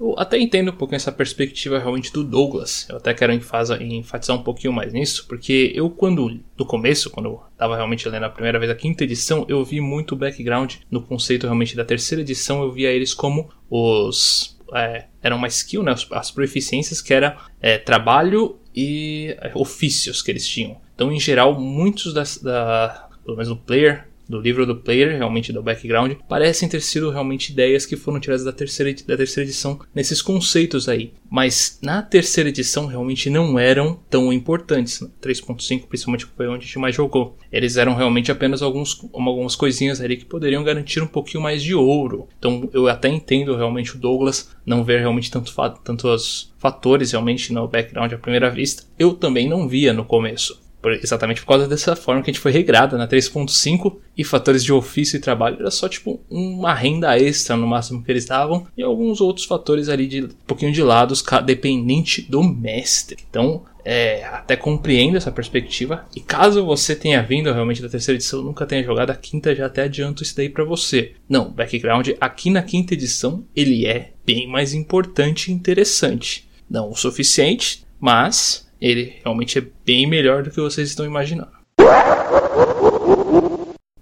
eu 0.00 0.14
até 0.16 0.38
entendo 0.38 0.70
um 0.70 0.76
pouco 0.76 0.94
essa 0.94 1.10
perspectiva 1.10 1.78
realmente 1.78 2.12
do 2.12 2.22
Douglas. 2.22 2.86
Eu 2.88 2.96
até 2.98 3.12
quero 3.12 3.32
enfatizar 3.32 4.36
um 4.36 4.42
pouquinho 4.42 4.72
mais 4.72 4.92
nisso, 4.92 5.26
porque 5.26 5.72
eu, 5.74 5.90
quando, 5.90 6.40
no 6.56 6.64
começo, 6.64 7.10
quando 7.10 7.26
eu 7.26 7.42
estava 7.50 7.74
realmente 7.74 8.08
lendo 8.08 8.24
a 8.24 8.30
primeira 8.30 8.58
vez 8.58 8.70
a 8.70 8.76
quinta 8.76 9.02
edição, 9.02 9.44
eu 9.48 9.64
vi 9.64 9.80
muito 9.80 10.14
background 10.14 10.76
no 10.88 11.02
conceito 11.02 11.44
realmente 11.44 11.74
da 11.74 11.84
terceira 11.84 12.22
edição. 12.22 12.62
Eu 12.62 12.70
via 12.70 12.90
eles 12.90 13.12
como 13.12 13.50
os. 13.68 14.56
É, 14.74 15.06
eram 15.22 15.36
uma 15.36 15.48
skill, 15.48 15.82
né, 15.82 15.94
as 16.12 16.30
proficiências 16.30 17.00
que 17.00 17.14
era 17.14 17.38
é, 17.60 17.78
trabalho 17.78 18.58
e 18.74 19.36
é, 19.40 19.52
ofícios 19.54 20.22
que 20.22 20.30
eles 20.30 20.46
tinham. 20.46 20.80
Então, 20.94 21.12
em 21.12 21.20
geral, 21.20 21.58
muitos 21.58 22.12
das, 22.12 22.38
da, 22.38 23.08
pelo 23.24 23.36
menos 23.36 23.48
no 23.48 23.56
player, 23.56 24.07
do 24.28 24.40
livro 24.40 24.66
do 24.66 24.76
player, 24.76 25.16
realmente 25.16 25.52
do 25.52 25.62
background, 25.62 26.12
parecem 26.28 26.68
ter 26.68 26.80
sido 26.80 27.10
realmente 27.10 27.50
ideias 27.52 27.86
que 27.86 27.96
foram 27.96 28.20
tiradas 28.20 28.44
da 28.44 28.52
terceira, 28.52 28.94
da 29.06 29.16
terceira 29.16 29.48
edição 29.48 29.80
nesses 29.94 30.20
conceitos 30.20 30.88
aí. 30.88 31.12
Mas 31.30 31.78
na 31.82 32.02
terceira 32.02 32.48
edição 32.48 32.86
realmente 32.86 33.30
não 33.30 33.58
eram 33.58 33.98
tão 34.10 34.32
importantes. 34.32 35.00
3.5 35.22 35.86
principalmente 35.86 36.26
foi 36.26 36.48
onde 36.48 36.64
a 36.64 36.66
gente 36.66 36.78
mais 36.78 36.94
jogou. 36.94 37.36
Eles 37.50 37.76
eram 37.76 37.94
realmente 37.94 38.30
apenas 38.30 38.62
alguns, 38.62 39.00
algumas 39.12 39.56
coisinhas 39.56 40.00
ali 40.00 40.16
que 40.16 40.24
poderiam 40.24 40.64
garantir 40.64 41.02
um 41.02 41.06
pouquinho 41.06 41.42
mais 41.42 41.62
de 41.62 41.74
ouro. 41.74 42.28
Então 42.38 42.68
eu 42.72 42.88
até 42.88 43.08
entendo 43.08 43.56
realmente 43.56 43.96
o 43.96 43.98
Douglas 43.98 44.50
não 44.64 44.84
ver 44.84 45.00
realmente 45.00 45.30
tanto, 45.30 45.54
tantos 45.82 46.52
fatores 46.58 47.12
realmente 47.12 47.52
no 47.52 47.66
background 47.68 48.12
à 48.12 48.18
primeira 48.18 48.50
vista. 48.50 48.84
Eu 48.98 49.14
também 49.14 49.48
não 49.48 49.68
via 49.68 49.92
no 49.92 50.04
começo. 50.04 50.67
Por, 50.88 50.94
exatamente 50.94 51.42
por 51.42 51.48
causa 51.48 51.68
dessa 51.68 51.94
forma 51.94 52.22
que 52.22 52.30
a 52.30 52.32
gente 52.32 52.40
foi 52.40 52.50
regrada 52.50 52.96
na 52.96 53.06
3.5 53.06 53.96
e 54.16 54.24
fatores 54.24 54.64
de 54.64 54.72
ofício 54.72 55.18
e 55.18 55.20
trabalho 55.20 55.56
era 55.60 55.70
só 55.70 55.86
tipo 55.86 56.18
uma 56.30 56.72
renda 56.72 57.18
extra 57.18 57.56
no 57.56 57.66
máximo 57.66 58.02
que 58.02 58.10
eles 58.10 58.24
davam 58.24 58.66
e 58.74 58.82
alguns 58.82 59.20
outros 59.20 59.44
fatores 59.44 59.90
ali 59.90 60.06
de 60.06 60.24
um 60.24 60.28
pouquinho 60.46 60.72
de 60.72 60.82
lados 60.82 61.22
dependente 61.44 62.22
do 62.22 62.42
mestre. 62.42 63.18
Então, 63.28 63.64
é, 63.84 64.24
até 64.24 64.56
compreendo 64.56 65.18
essa 65.18 65.30
perspectiva. 65.30 66.06
E 66.16 66.20
caso 66.20 66.64
você 66.64 66.96
tenha 66.96 67.22
vindo 67.22 67.52
realmente 67.52 67.82
da 67.82 67.88
terceira 67.88 68.16
edição, 68.16 68.42
nunca 68.42 68.64
tenha 68.64 68.82
jogado 68.82 69.10
a 69.10 69.14
quinta, 69.14 69.54
já 69.54 69.66
até 69.66 69.82
adianto 69.82 70.22
isso 70.22 70.36
daí 70.36 70.48
para 70.48 70.64
você. 70.64 71.12
Não, 71.28 71.50
background 71.50 72.08
aqui 72.18 72.48
na 72.48 72.62
quinta 72.62 72.94
edição 72.94 73.44
ele 73.54 73.86
é 73.86 74.12
bem 74.24 74.48
mais 74.48 74.72
importante 74.72 75.50
e 75.50 75.54
interessante. 75.54 76.48
Não 76.68 76.90
o 76.90 76.96
suficiente, 76.96 77.84
mas 78.00 78.67
ele 78.80 79.16
realmente 79.22 79.58
é 79.58 79.66
bem 79.84 80.06
melhor 80.06 80.42
do 80.42 80.50
que 80.50 80.60
vocês 80.60 80.88
estão 80.88 81.06
imaginando. 81.06 81.58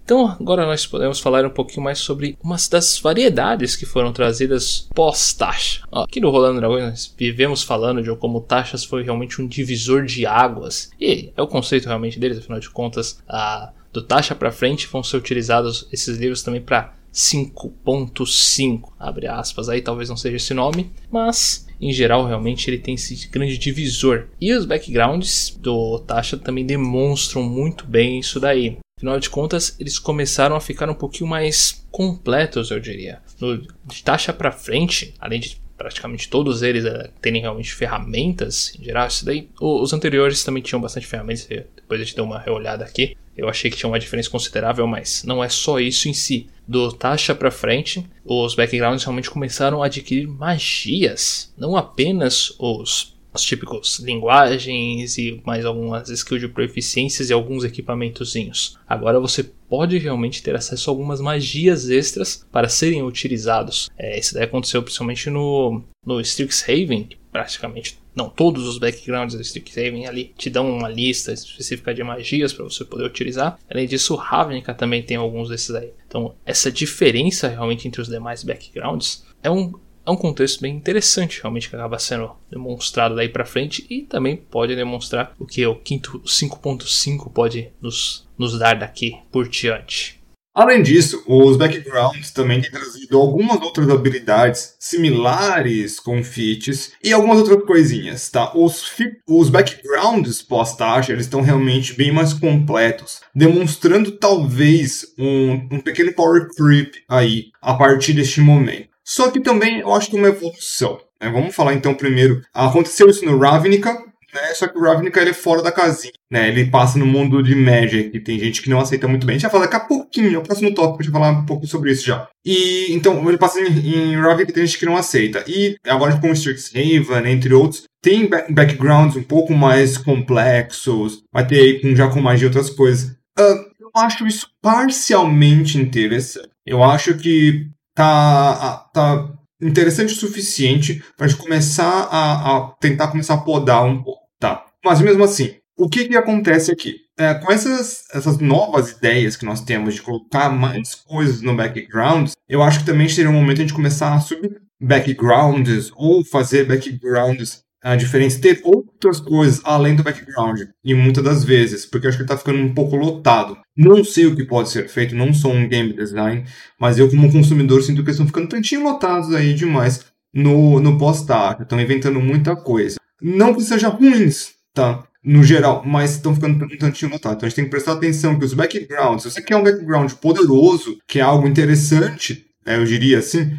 Então, 0.07 0.25
agora 0.25 0.65
nós 0.65 0.85
podemos 0.85 1.19
falar 1.19 1.45
um 1.45 1.49
pouquinho 1.49 1.83
mais 1.83 1.99
sobre 1.99 2.37
umas 2.41 2.69
das 2.69 2.97
variedades 2.97 3.75
que 3.75 3.85
foram 3.85 4.13
trazidas 4.13 4.87
pós-taxa. 4.95 5.81
Aqui 5.91 6.21
no 6.21 6.29
Rolando 6.29 6.61
Dragões 6.61 6.83
nós 6.83 7.13
vivemos 7.17 7.61
falando 7.61 8.01
de 8.01 8.15
como 8.15 8.39
taxas 8.39 8.85
foi 8.85 9.03
realmente 9.03 9.41
um 9.41 9.47
divisor 9.47 10.05
de 10.05 10.25
águas. 10.25 10.91
E 10.97 11.33
é 11.35 11.41
o 11.41 11.47
conceito 11.47 11.87
realmente 11.87 12.17
deles, 12.17 12.37
afinal 12.37 12.57
de 12.57 12.69
contas, 12.69 13.21
a 13.27 13.73
do 13.91 14.01
Taxa 14.01 14.33
para 14.33 14.49
frente 14.49 14.87
vão 14.87 15.03
ser 15.03 15.17
utilizados 15.17 15.89
esses 15.91 16.17
livros 16.17 16.41
também 16.41 16.61
para 16.61 16.93
5.5, 17.13 18.93
abre 18.99 19.27
aspas 19.27 19.67
aí, 19.67 19.81
talvez 19.81 20.07
não 20.07 20.15
seja 20.15 20.37
esse 20.37 20.53
nome, 20.53 20.89
mas 21.11 21.66
em 21.79 21.91
geral 21.91 22.25
realmente 22.25 22.69
ele 22.69 22.77
tem 22.77 22.95
esse 22.95 23.27
grande 23.27 23.57
divisor. 23.57 24.27
E 24.39 24.53
os 24.53 24.65
backgrounds 24.65 25.57
do 25.59 25.99
Tasha 25.99 26.37
também 26.37 26.65
demonstram 26.65 27.43
muito 27.43 27.85
bem 27.85 28.19
isso 28.19 28.39
daí. 28.39 28.77
Afinal 28.97 29.19
de 29.19 29.29
contas, 29.29 29.75
eles 29.79 29.99
começaram 29.99 30.55
a 30.55 30.61
ficar 30.61 30.89
um 30.89 30.95
pouquinho 30.95 31.29
mais 31.29 31.85
completos, 31.91 32.71
eu 32.71 32.79
diria. 32.79 33.21
No, 33.39 33.57
de 33.57 34.03
Tasha 34.03 34.33
para 34.33 34.51
frente, 34.51 35.13
além 35.19 35.39
de 35.39 35.61
praticamente 35.77 36.27
todos 36.27 36.63
eles 36.63 36.83
uh, 36.83 37.07
terem 37.21 37.41
realmente 37.41 37.73
ferramentas 37.73 38.73
em 38.77 38.83
geral. 38.83 39.07
Isso 39.07 39.23
daí, 39.23 39.47
os 39.61 39.93
anteriores 39.93 40.43
também 40.43 40.63
tinham 40.63 40.81
bastante 40.81 41.05
ferramentas, 41.05 41.45
depois 41.45 42.01
a 42.01 42.03
gente 42.03 42.15
deu 42.15 42.25
uma 42.25 42.39
reolhada 42.39 42.83
aqui. 42.83 43.15
Eu 43.37 43.47
achei 43.47 43.69
que 43.69 43.77
tinha 43.77 43.89
uma 43.89 43.99
diferença 43.99 44.29
considerável, 44.29 44.87
mas 44.87 45.23
não 45.23 45.43
é 45.43 45.49
só 45.49 45.79
isso 45.79 46.09
em 46.09 46.13
si. 46.13 46.47
Do 46.67 46.91
Tasha 46.91 47.35
para 47.35 47.51
frente, 47.51 48.05
os 48.25 48.55
backgrounds 48.55 49.03
realmente 49.03 49.29
começaram 49.29 49.81
a 49.81 49.85
adquirir 49.85 50.27
magias, 50.27 51.53
não 51.57 51.77
apenas 51.77 52.53
os 52.57 53.15
os 53.37 53.43
típicos 53.43 53.99
linguagens 53.99 55.17
e 55.17 55.41
mais 55.45 55.65
algumas 55.65 56.09
skills 56.09 56.41
de 56.41 56.47
proficiências 56.47 57.29
e 57.29 57.33
alguns 57.33 57.63
equipamentozinhos. 57.63 58.77
Agora 58.87 59.19
você 59.19 59.43
pode 59.43 59.97
realmente 59.97 60.41
ter 60.41 60.55
acesso 60.55 60.89
a 60.89 60.91
algumas 60.91 61.21
magias 61.21 61.89
extras 61.89 62.45
para 62.51 62.69
serem 62.69 63.03
utilizados. 63.03 63.89
É, 63.97 64.19
isso 64.19 64.33
daí 64.33 64.43
aconteceu 64.43 64.81
principalmente 64.81 65.29
no, 65.29 65.83
no 66.05 66.19
Strixhaven, 66.19 67.03
que 67.03 67.17
praticamente 67.31 67.97
não 68.17 68.29
todos 68.29 68.67
os 68.67 68.79
backgrounds 68.79 69.35
do 69.35 69.41
Strixhaven 69.41 70.07
ali 70.07 70.33
te 70.35 70.49
dão 70.49 70.69
uma 70.75 70.89
lista 70.89 71.31
específica 71.31 71.93
de 71.93 72.03
magias 72.03 72.51
para 72.51 72.65
você 72.65 72.83
poder 72.83 73.05
utilizar. 73.05 73.59
Além 73.69 73.85
disso, 73.85 74.15
Ravnica 74.15 74.73
também 74.73 75.03
tem 75.03 75.15
alguns 75.15 75.49
desses 75.49 75.73
aí. 75.75 75.91
Então, 76.07 76.33
essa 76.43 76.71
diferença 76.71 77.47
realmente 77.47 77.87
entre 77.87 78.01
os 78.01 78.07
demais 78.07 78.43
backgrounds 78.43 79.23
é 79.43 79.51
um 79.51 79.71
é 80.05 80.09
um 80.09 80.15
contexto 80.15 80.61
bem 80.61 80.73
interessante, 80.73 81.41
realmente, 81.41 81.69
que 81.69 81.75
acaba 81.75 81.99
sendo 81.99 82.31
demonstrado 82.49 83.13
daí 83.13 83.27
para 83.27 83.43
frente 83.43 83.85
e 83.89 84.03
também 84.03 84.37
pode 84.37 84.73
demonstrar 84.73 85.35
o 85.37 85.45
que 85.45 85.65
o 85.65 85.75
quinto 85.75 86.21
5.5 86.21 87.29
pode 87.29 87.73
nos, 87.81 88.25
nos 88.37 88.57
dar 88.57 88.79
daqui 88.79 89.17
por 89.29 89.49
diante. 89.49 90.16
Além 90.57 90.81
disso, 90.81 91.23
os 91.27 91.55
backgrounds 91.55 92.31
também 92.31 92.59
têm 92.59 92.71
trazido 92.71 93.15
algumas 93.15 93.61
outras 93.61 93.87
habilidades 93.91 94.73
similares 94.79 95.99
com 95.99 96.23
feats 96.23 96.93
e 97.03 97.13
algumas 97.13 97.37
outras 97.37 97.63
coisinhas, 97.63 98.27
tá? 98.31 98.51
Os, 98.55 98.91
os 99.27 99.51
backgrounds 99.51 100.41
pós-taxa, 100.41 101.11
eles 101.11 101.25
estão 101.25 101.41
realmente 101.41 101.93
bem 101.93 102.11
mais 102.11 102.33
completos, 102.33 103.21
demonstrando 103.35 104.13
talvez 104.13 105.05
um, 105.15 105.51
um 105.73 105.79
pequeno 105.79 106.11
power 106.13 106.47
creep 106.55 106.95
aí 107.07 107.51
a 107.61 107.75
partir 107.75 108.13
deste 108.13 108.41
momento. 108.41 108.89
Só 109.03 109.29
que 109.29 109.39
também 109.39 109.81
eu 109.81 109.93
acho 109.93 110.09
que 110.09 110.15
é 110.15 110.19
uma 110.19 110.29
evolução. 110.29 110.99
Né? 111.21 111.29
Vamos 111.29 111.53
falar 111.53 111.75
então 111.75 111.93
primeiro. 111.93 112.41
Aconteceu 112.51 113.07
isso 113.07 113.23
no 113.23 113.37
Ravnica, 113.37 113.93
né? 113.93 114.55
Só 114.55 114.67
que 114.67 114.75
o 114.75 114.81
Ravnica 114.81 115.21
ele 115.21 115.29
é 115.29 115.33
fora 115.33 115.61
da 115.61 115.71
casinha. 115.71 116.13
Né? 116.31 116.49
Ele 116.49 116.65
passa 116.65 116.99
no 116.99 117.05
mundo 117.05 117.41
de 117.41 117.55
Magic, 117.55 118.11
e 118.13 118.19
tem 118.19 118.37
gente 118.37 118.61
que 118.61 118.69
não 118.69 118.79
aceita 118.79 119.07
muito 119.07 119.25
bem. 119.25 119.35
A 119.35 119.39
gente 119.39 119.43
vai 119.43 119.51
falar 119.51 119.65
daqui 119.65 119.77
a 119.77 119.87
pouquinho, 119.87 120.35
é 120.35 120.37
o 120.37 120.43
próximo 120.43 120.73
tópico, 120.73 120.99
a 120.99 121.03
gente 121.03 121.11
vai 121.11 121.21
falar 121.21 121.39
um 121.39 121.45
pouco 121.45 121.65
sobre 121.65 121.91
isso 121.91 122.05
já. 122.05 122.27
E 122.45 122.87
então 122.91 123.27
ele 123.27 123.37
passa 123.37 123.59
em, 123.59 123.67
em 123.67 124.45
tem 124.47 124.65
gente 124.65 124.77
que 124.77 124.85
não 124.85 124.97
aceita. 124.97 125.43
E 125.47 125.77
agora 125.85 126.19
com 126.19 126.31
Strixhaven, 126.31 127.31
entre 127.31 127.53
outros, 127.53 127.83
tem 128.01 128.29
backgrounds 128.49 129.15
um 129.15 129.23
pouco 129.23 129.53
mais 129.53 129.97
complexos. 129.97 131.23
Vai 131.33 131.47
ter 131.47 131.81
com, 131.81 131.95
já 131.95 132.09
com 132.09 132.21
magia 132.21 132.45
e 132.45 132.47
outras 132.47 132.69
coisas. 132.69 133.11
Uh, 133.39 133.65
eu 133.79 133.91
acho 133.95 134.27
isso 134.27 134.47
parcialmente 134.61 135.77
interessante. 135.77 136.49
Eu 136.65 136.83
acho 136.83 137.17
que 137.17 137.67
tá, 137.95 138.89
tá 138.93 139.33
interessante 139.61 140.13
o 140.13 140.17
suficiente 140.17 141.03
para 141.17 141.33
começar 141.33 142.07
a, 142.11 142.57
a, 142.57 142.71
tentar 142.79 143.07
começar 143.07 143.35
a 143.35 143.41
podar 143.41 143.83
um 143.85 144.03
pouco, 144.03 144.21
tá? 144.39 144.65
Mas 144.83 145.01
mesmo 145.01 145.23
assim, 145.23 145.55
o 145.77 145.87
que 145.87 146.07
que 146.07 146.17
acontece 146.17 146.71
aqui? 146.71 146.95
É, 147.17 147.35
com 147.35 147.51
essas, 147.51 148.03
essas 148.13 148.39
novas 148.39 148.91
ideias 148.91 149.35
que 149.35 149.45
nós 149.45 149.61
temos 149.61 149.95
de 149.95 150.01
colocar 150.01 150.49
mais 150.49 150.95
coisas 150.95 151.41
no 151.41 151.55
background, 151.55 152.31
eu 152.49 152.63
acho 152.63 152.79
que 152.79 152.85
também 152.85 153.07
seria 153.07 153.29
um 153.29 153.33
momento 153.33 153.57
de 153.57 153.61
a 153.63 153.65
gente 153.67 153.75
começar 153.75 154.13
a 154.13 154.19
subir 154.19 154.59
backgrounds 154.79 155.91
ou 155.95 156.23
fazer 156.25 156.65
backgrounds 156.65 157.63
uh, 157.85 157.95
diferentes, 157.95 158.37
ter 158.37 158.61
outras 158.63 159.19
coisas 159.19 159.61
além 159.63 159.95
do 159.95 160.03
background. 160.03 160.61
E 160.83 160.93
muitas 160.93 161.23
das 161.23 161.43
vezes, 161.43 161.85
porque 161.85 162.07
eu 162.07 162.09
acho 162.09 162.17
que 162.17 162.23
ele 162.23 162.31
está 162.31 162.37
ficando 162.37 162.59
um 162.59 162.73
pouco 162.73 162.95
lotado. 162.95 163.57
Não 163.75 164.03
sei 164.03 164.25
o 164.25 164.35
que 164.35 164.43
pode 164.43 164.69
ser 164.69 164.87
feito, 164.89 165.15
não 165.15 165.33
sou 165.33 165.53
um 165.53 165.67
game 165.67 165.93
design, 165.93 166.43
mas 166.79 166.97
eu, 166.97 167.09
como 167.09 167.31
consumidor, 167.31 167.83
sinto 167.83 167.97
que 167.97 168.09
eles 168.09 168.15
estão 168.15 168.27
ficando 168.27 168.49
tantinho 168.49 168.83
lotados 168.83 169.33
aí 169.33 169.53
demais 169.53 170.05
no, 170.33 170.79
no 170.79 170.97
pós-taxa. 170.97 171.63
Estão 171.63 171.79
inventando 171.79 172.19
muita 172.19 172.55
coisa. 172.55 172.97
Não 173.21 173.53
que 173.53 173.61
seja 173.61 173.89
ruins, 173.89 174.53
tá? 174.73 175.03
No 175.27 175.43
geral, 175.43 175.83
mas 175.85 176.11
estão 176.13 176.33
ficando 176.33 176.63
um 176.63 176.77
tantinho 176.77 177.11
lotados. 177.11 177.35
Então 177.35 177.47
a 177.47 177.49
gente 177.49 177.55
tem 177.57 177.65
que 177.65 177.69
prestar 177.69 177.91
atenção 177.91 178.39
que 178.39 178.45
os 178.45 178.53
backgrounds, 178.53 179.23
se 179.23 179.31
você 179.31 179.41
quer 179.41 179.57
um 179.57 179.63
background 179.63 180.09
poderoso, 180.13 180.97
que 181.05 181.19
é 181.19 181.21
algo 181.21 181.45
interessante, 181.45 182.45
né, 182.65 182.77
eu 182.77 182.85
diria 182.85 183.19
assim, 183.19 183.51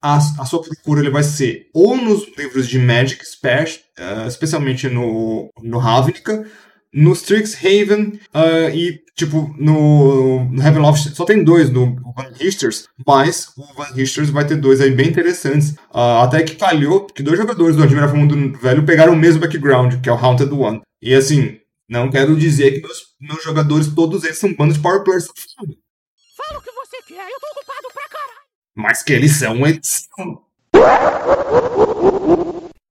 a, 0.00 0.18
a 0.18 0.44
sua 0.44 0.62
procura 0.62 1.00
ele 1.00 1.10
vai 1.10 1.24
ser 1.24 1.68
ou 1.74 1.96
nos 1.96 2.24
livros 2.38 2.68
de 2.68 2.78
Magic 2.78 3.20
uh, 3.24 4.28
especialmente 4.28 4.88
no, 4.88 5.50
no 5.60 5.78
Ravnica, 5.78 6.46
no 6.92 7.12
Strixhaven 7.12 8.20
uh, 8.34 8.70
e, 8.74 9.02
tipo, 9.14 9.54
no, 9.58 10.44
no 10.44 10.62
Ravenloft 10.62 11.14
só 11.14 11.24
tem 11.24 11.44
dois 11.44 11.70
no 11.70 11.96
Van 12.16 12.30
Richters, 12.38 12.88
mas 13.06 13.48
o 13.56 13.74
Van 13.74 13.92
Richters 13.94 14.30
vai 14.30 14.46
ter 14.46 14.56
dois 14.56 14.80
aí 14.80 14.90
bem 14.90 15.08
interessantes. 15.08 15.70
Uh, 15.90 16.22
até 16.22 16.42
que 16.42 16.56
calhou 16.56 17.06
que 17.06 17.22
dois 17.22 17.38
jogadores 17.38 17.76
do 17.76 17.82
Admirável 17.82 18.16
Mundo 18.16 18.58
Velho 18.58 18.84
pegaram 18.84 19.12
o 19.12 19.16
mesmo 19.16 19.40
background, 19.40 20.00
que 20.00 20.08
é 20.08 20.12
o 20.12 20.16
Haunted 20.16 20.52
One. 20.52 20.80
E 21.02 21.14
assim, 21.14 21.58
não 21.88 22.10
quero 22.10 22.36
dizer 22.36 22.72
que 22.72 22.80
meus, 22.80 23.02
meus 23.20 23.42
jogadores, 23.42 23.88
todos 23.88 24.24
eles 24.24 24.38
são 24.38 24.54
bandos 24.54 24.78
power 24.78 25.04
players. 25.04 25.26
Fala 25.26 26.58
o 26.58 26.62
que 26.62 26.70
você 26.70 27.02
quer, 27.06 27.26
eu 27.26 27.40
tô 27.40 27.46
ocupado 27.52 27.88
pra 27.92 28.08
caralho 28.08 28.46
mas 28.76 29.02
que 29.02 29.14
eles 29.14 29.32
são 29.32 29.66
edição. 29.66 30.44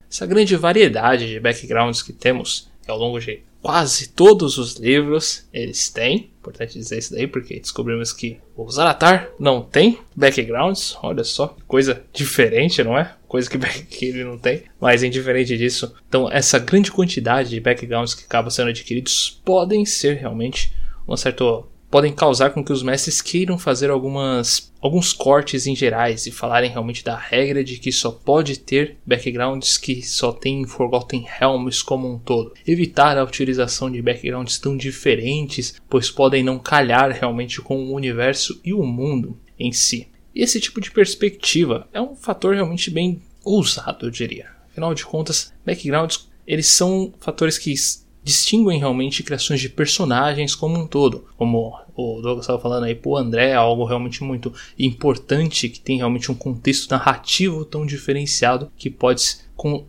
Essa 0.09 0.25
grande 0.25 0.55
variedade 0.55 1.27
de 1.27 1.39
backgrounds 1.39 2.01
que 2.01 2.11
temos 2.11 2.71
ao 2.87 2.97
longo 2.97 3.19
de 3.19 3.43
quase 3.65 4.09
todos 4.09 4.59
os 4.59 4.75
livros 4.75 5.49
eles 5.51 5.89
têm. 5.89 6.29
Importante 6.37 6.77
dizer 6.77 6.99
isso 6.99 7.15
daí, 7.15 7.25
porque 7.25 7.59
descobrimos 7.59 8.13
que 8.13 8.37
o 8.55 8.69
Zaratar 8.69 9.31
não 9.39 9.63
tem 9.63 9.97
backgrounds. 10.15 10.95
Olha 11.01 11.23
só, 11.23 11.57
coisa 11.67 12.03
diferente, 12.13 12.83
não 12.83 12.95
é? 12.95 13.15
Coisa 13.27 13.49
que, 13.49 13.57
que 13.89 14.05
ele 14.05 14.23
não 14.23 14.37
tem. 14.37 14.61
Mas 14.79 15.01
indiferente 15.01 15.57
disso, 15.57 15.95
então 16.07 16.31
essa 16.31 16.59
grande 16.59 16.91
quantidade 16.91 17.49
de 17.49 17.59
backgrounds 17.59 18.13
que 18.13 18.25
acabam 18.25 18.51
sendo 18.51 18.69
adquiridos 18.69 19.41
podem 19.43 19.83
ser 19.83 20.17
realmente 20.17 20.71
um 21.07 21.17
certo 21.17 21.65
podem 21.95 22.11
causar 22.11 22.49
com 22.49 22.61
que 22.61 22.73
os 22.73 22.83
mestres 22.83 23.21
queiram 23.21 23.57
fazer 23.57 23.89
algumas 23.89 24.69
alguns 24.81 25.13
cortes 25.13 25.65
em 25.65 25.73
gerais 25.73 26.25
e 26.25 26.31
falarem 26.31 26.69
realmente 26.69 27.01
da 27.01 27.15
regra 27.15 27.63
de 27.63 27.77
que 27.77 27.89
só 27.89 28.11
pode 28.11 28.59
ter 28.59 28.97
backgrounds 29.05 29.77
que 29.77 30.01
só 30.01 30.33
tem 30.33 30.67
Forgotten 30.67 31.25
Realms 31.25 31.81
como 31.81 32.13
um 32.13 32.19
todo. 32.19 32.53
Evitar 32.67 33.17
a 33.17 33.23
utilização 33.23 33.89
de 33.89 34.01
backgrounds 34.01 34.59
tão 34.59 34.75
diferentes, 34.75 35.75
pois 35.89 36.11
podem 36.11 36.43
não 36.43 36.59
calhar 36.59 37.13
realmente 37.13 37.61
com 37.61 37.85
o 37.85 37.93
universo 37.93 38.59
e 38.65 38.73
o 38.73 38.83
mundo 38.83 39.39
em 39.57 39.71
si. 39.71 40.09
E 40.35 40.43
esse 40.43 40.59
tipo 40.59 40.81
de 40.81 40.91
perspectiva 40.91 41.87
é 41.93 42.01
um 42.01 42.13
fator 42.13 42.55
realmente 42.55 42.91
bem 42.91 43.21
ousado, 43.41 44.07
eu 44.07 44.11
diria. 44.11 44.49
Afinal 44.69 44.93
de 44.93 45.05
contas, 45.05 45.53
backgrounds 45.65 46.27
eles 46.45 46.67
são 46.67 47.13
fatores 47.21 47.57
que 47.57 47.73
distinguem 48.25 48.79
realmente 48.79 49.21
criações 49.21 49.61
de 49.61 49.69
personagens 49.69 50.55
como 50.55 50.79
um 50.79 50.87
todo, 50.87 51.27
como 51.37 51.79
o 51.95 52.21
Douglas 52.21 52.41
estava 52.41 52.59
falando 52.59 52.83
aí 52.83 52.95
pro 52.95 53.15
André, 53.15 53.49
é 53.49 53.55
algo 53.55 53.85
realmente 53.85 54.23
muito 54.23 54.53
importante, 54.77 55.69
que 55.69 55.79
tem 55.79 55.97
realmente 55.97 56.31
um 56.31 56.35
contexto 56.35 56.91
narrativo 56.91 57.65
tão 57.65 57.85
diferenciado 57.85 58.71
que 58.77 58.89
pode 58.89 59.37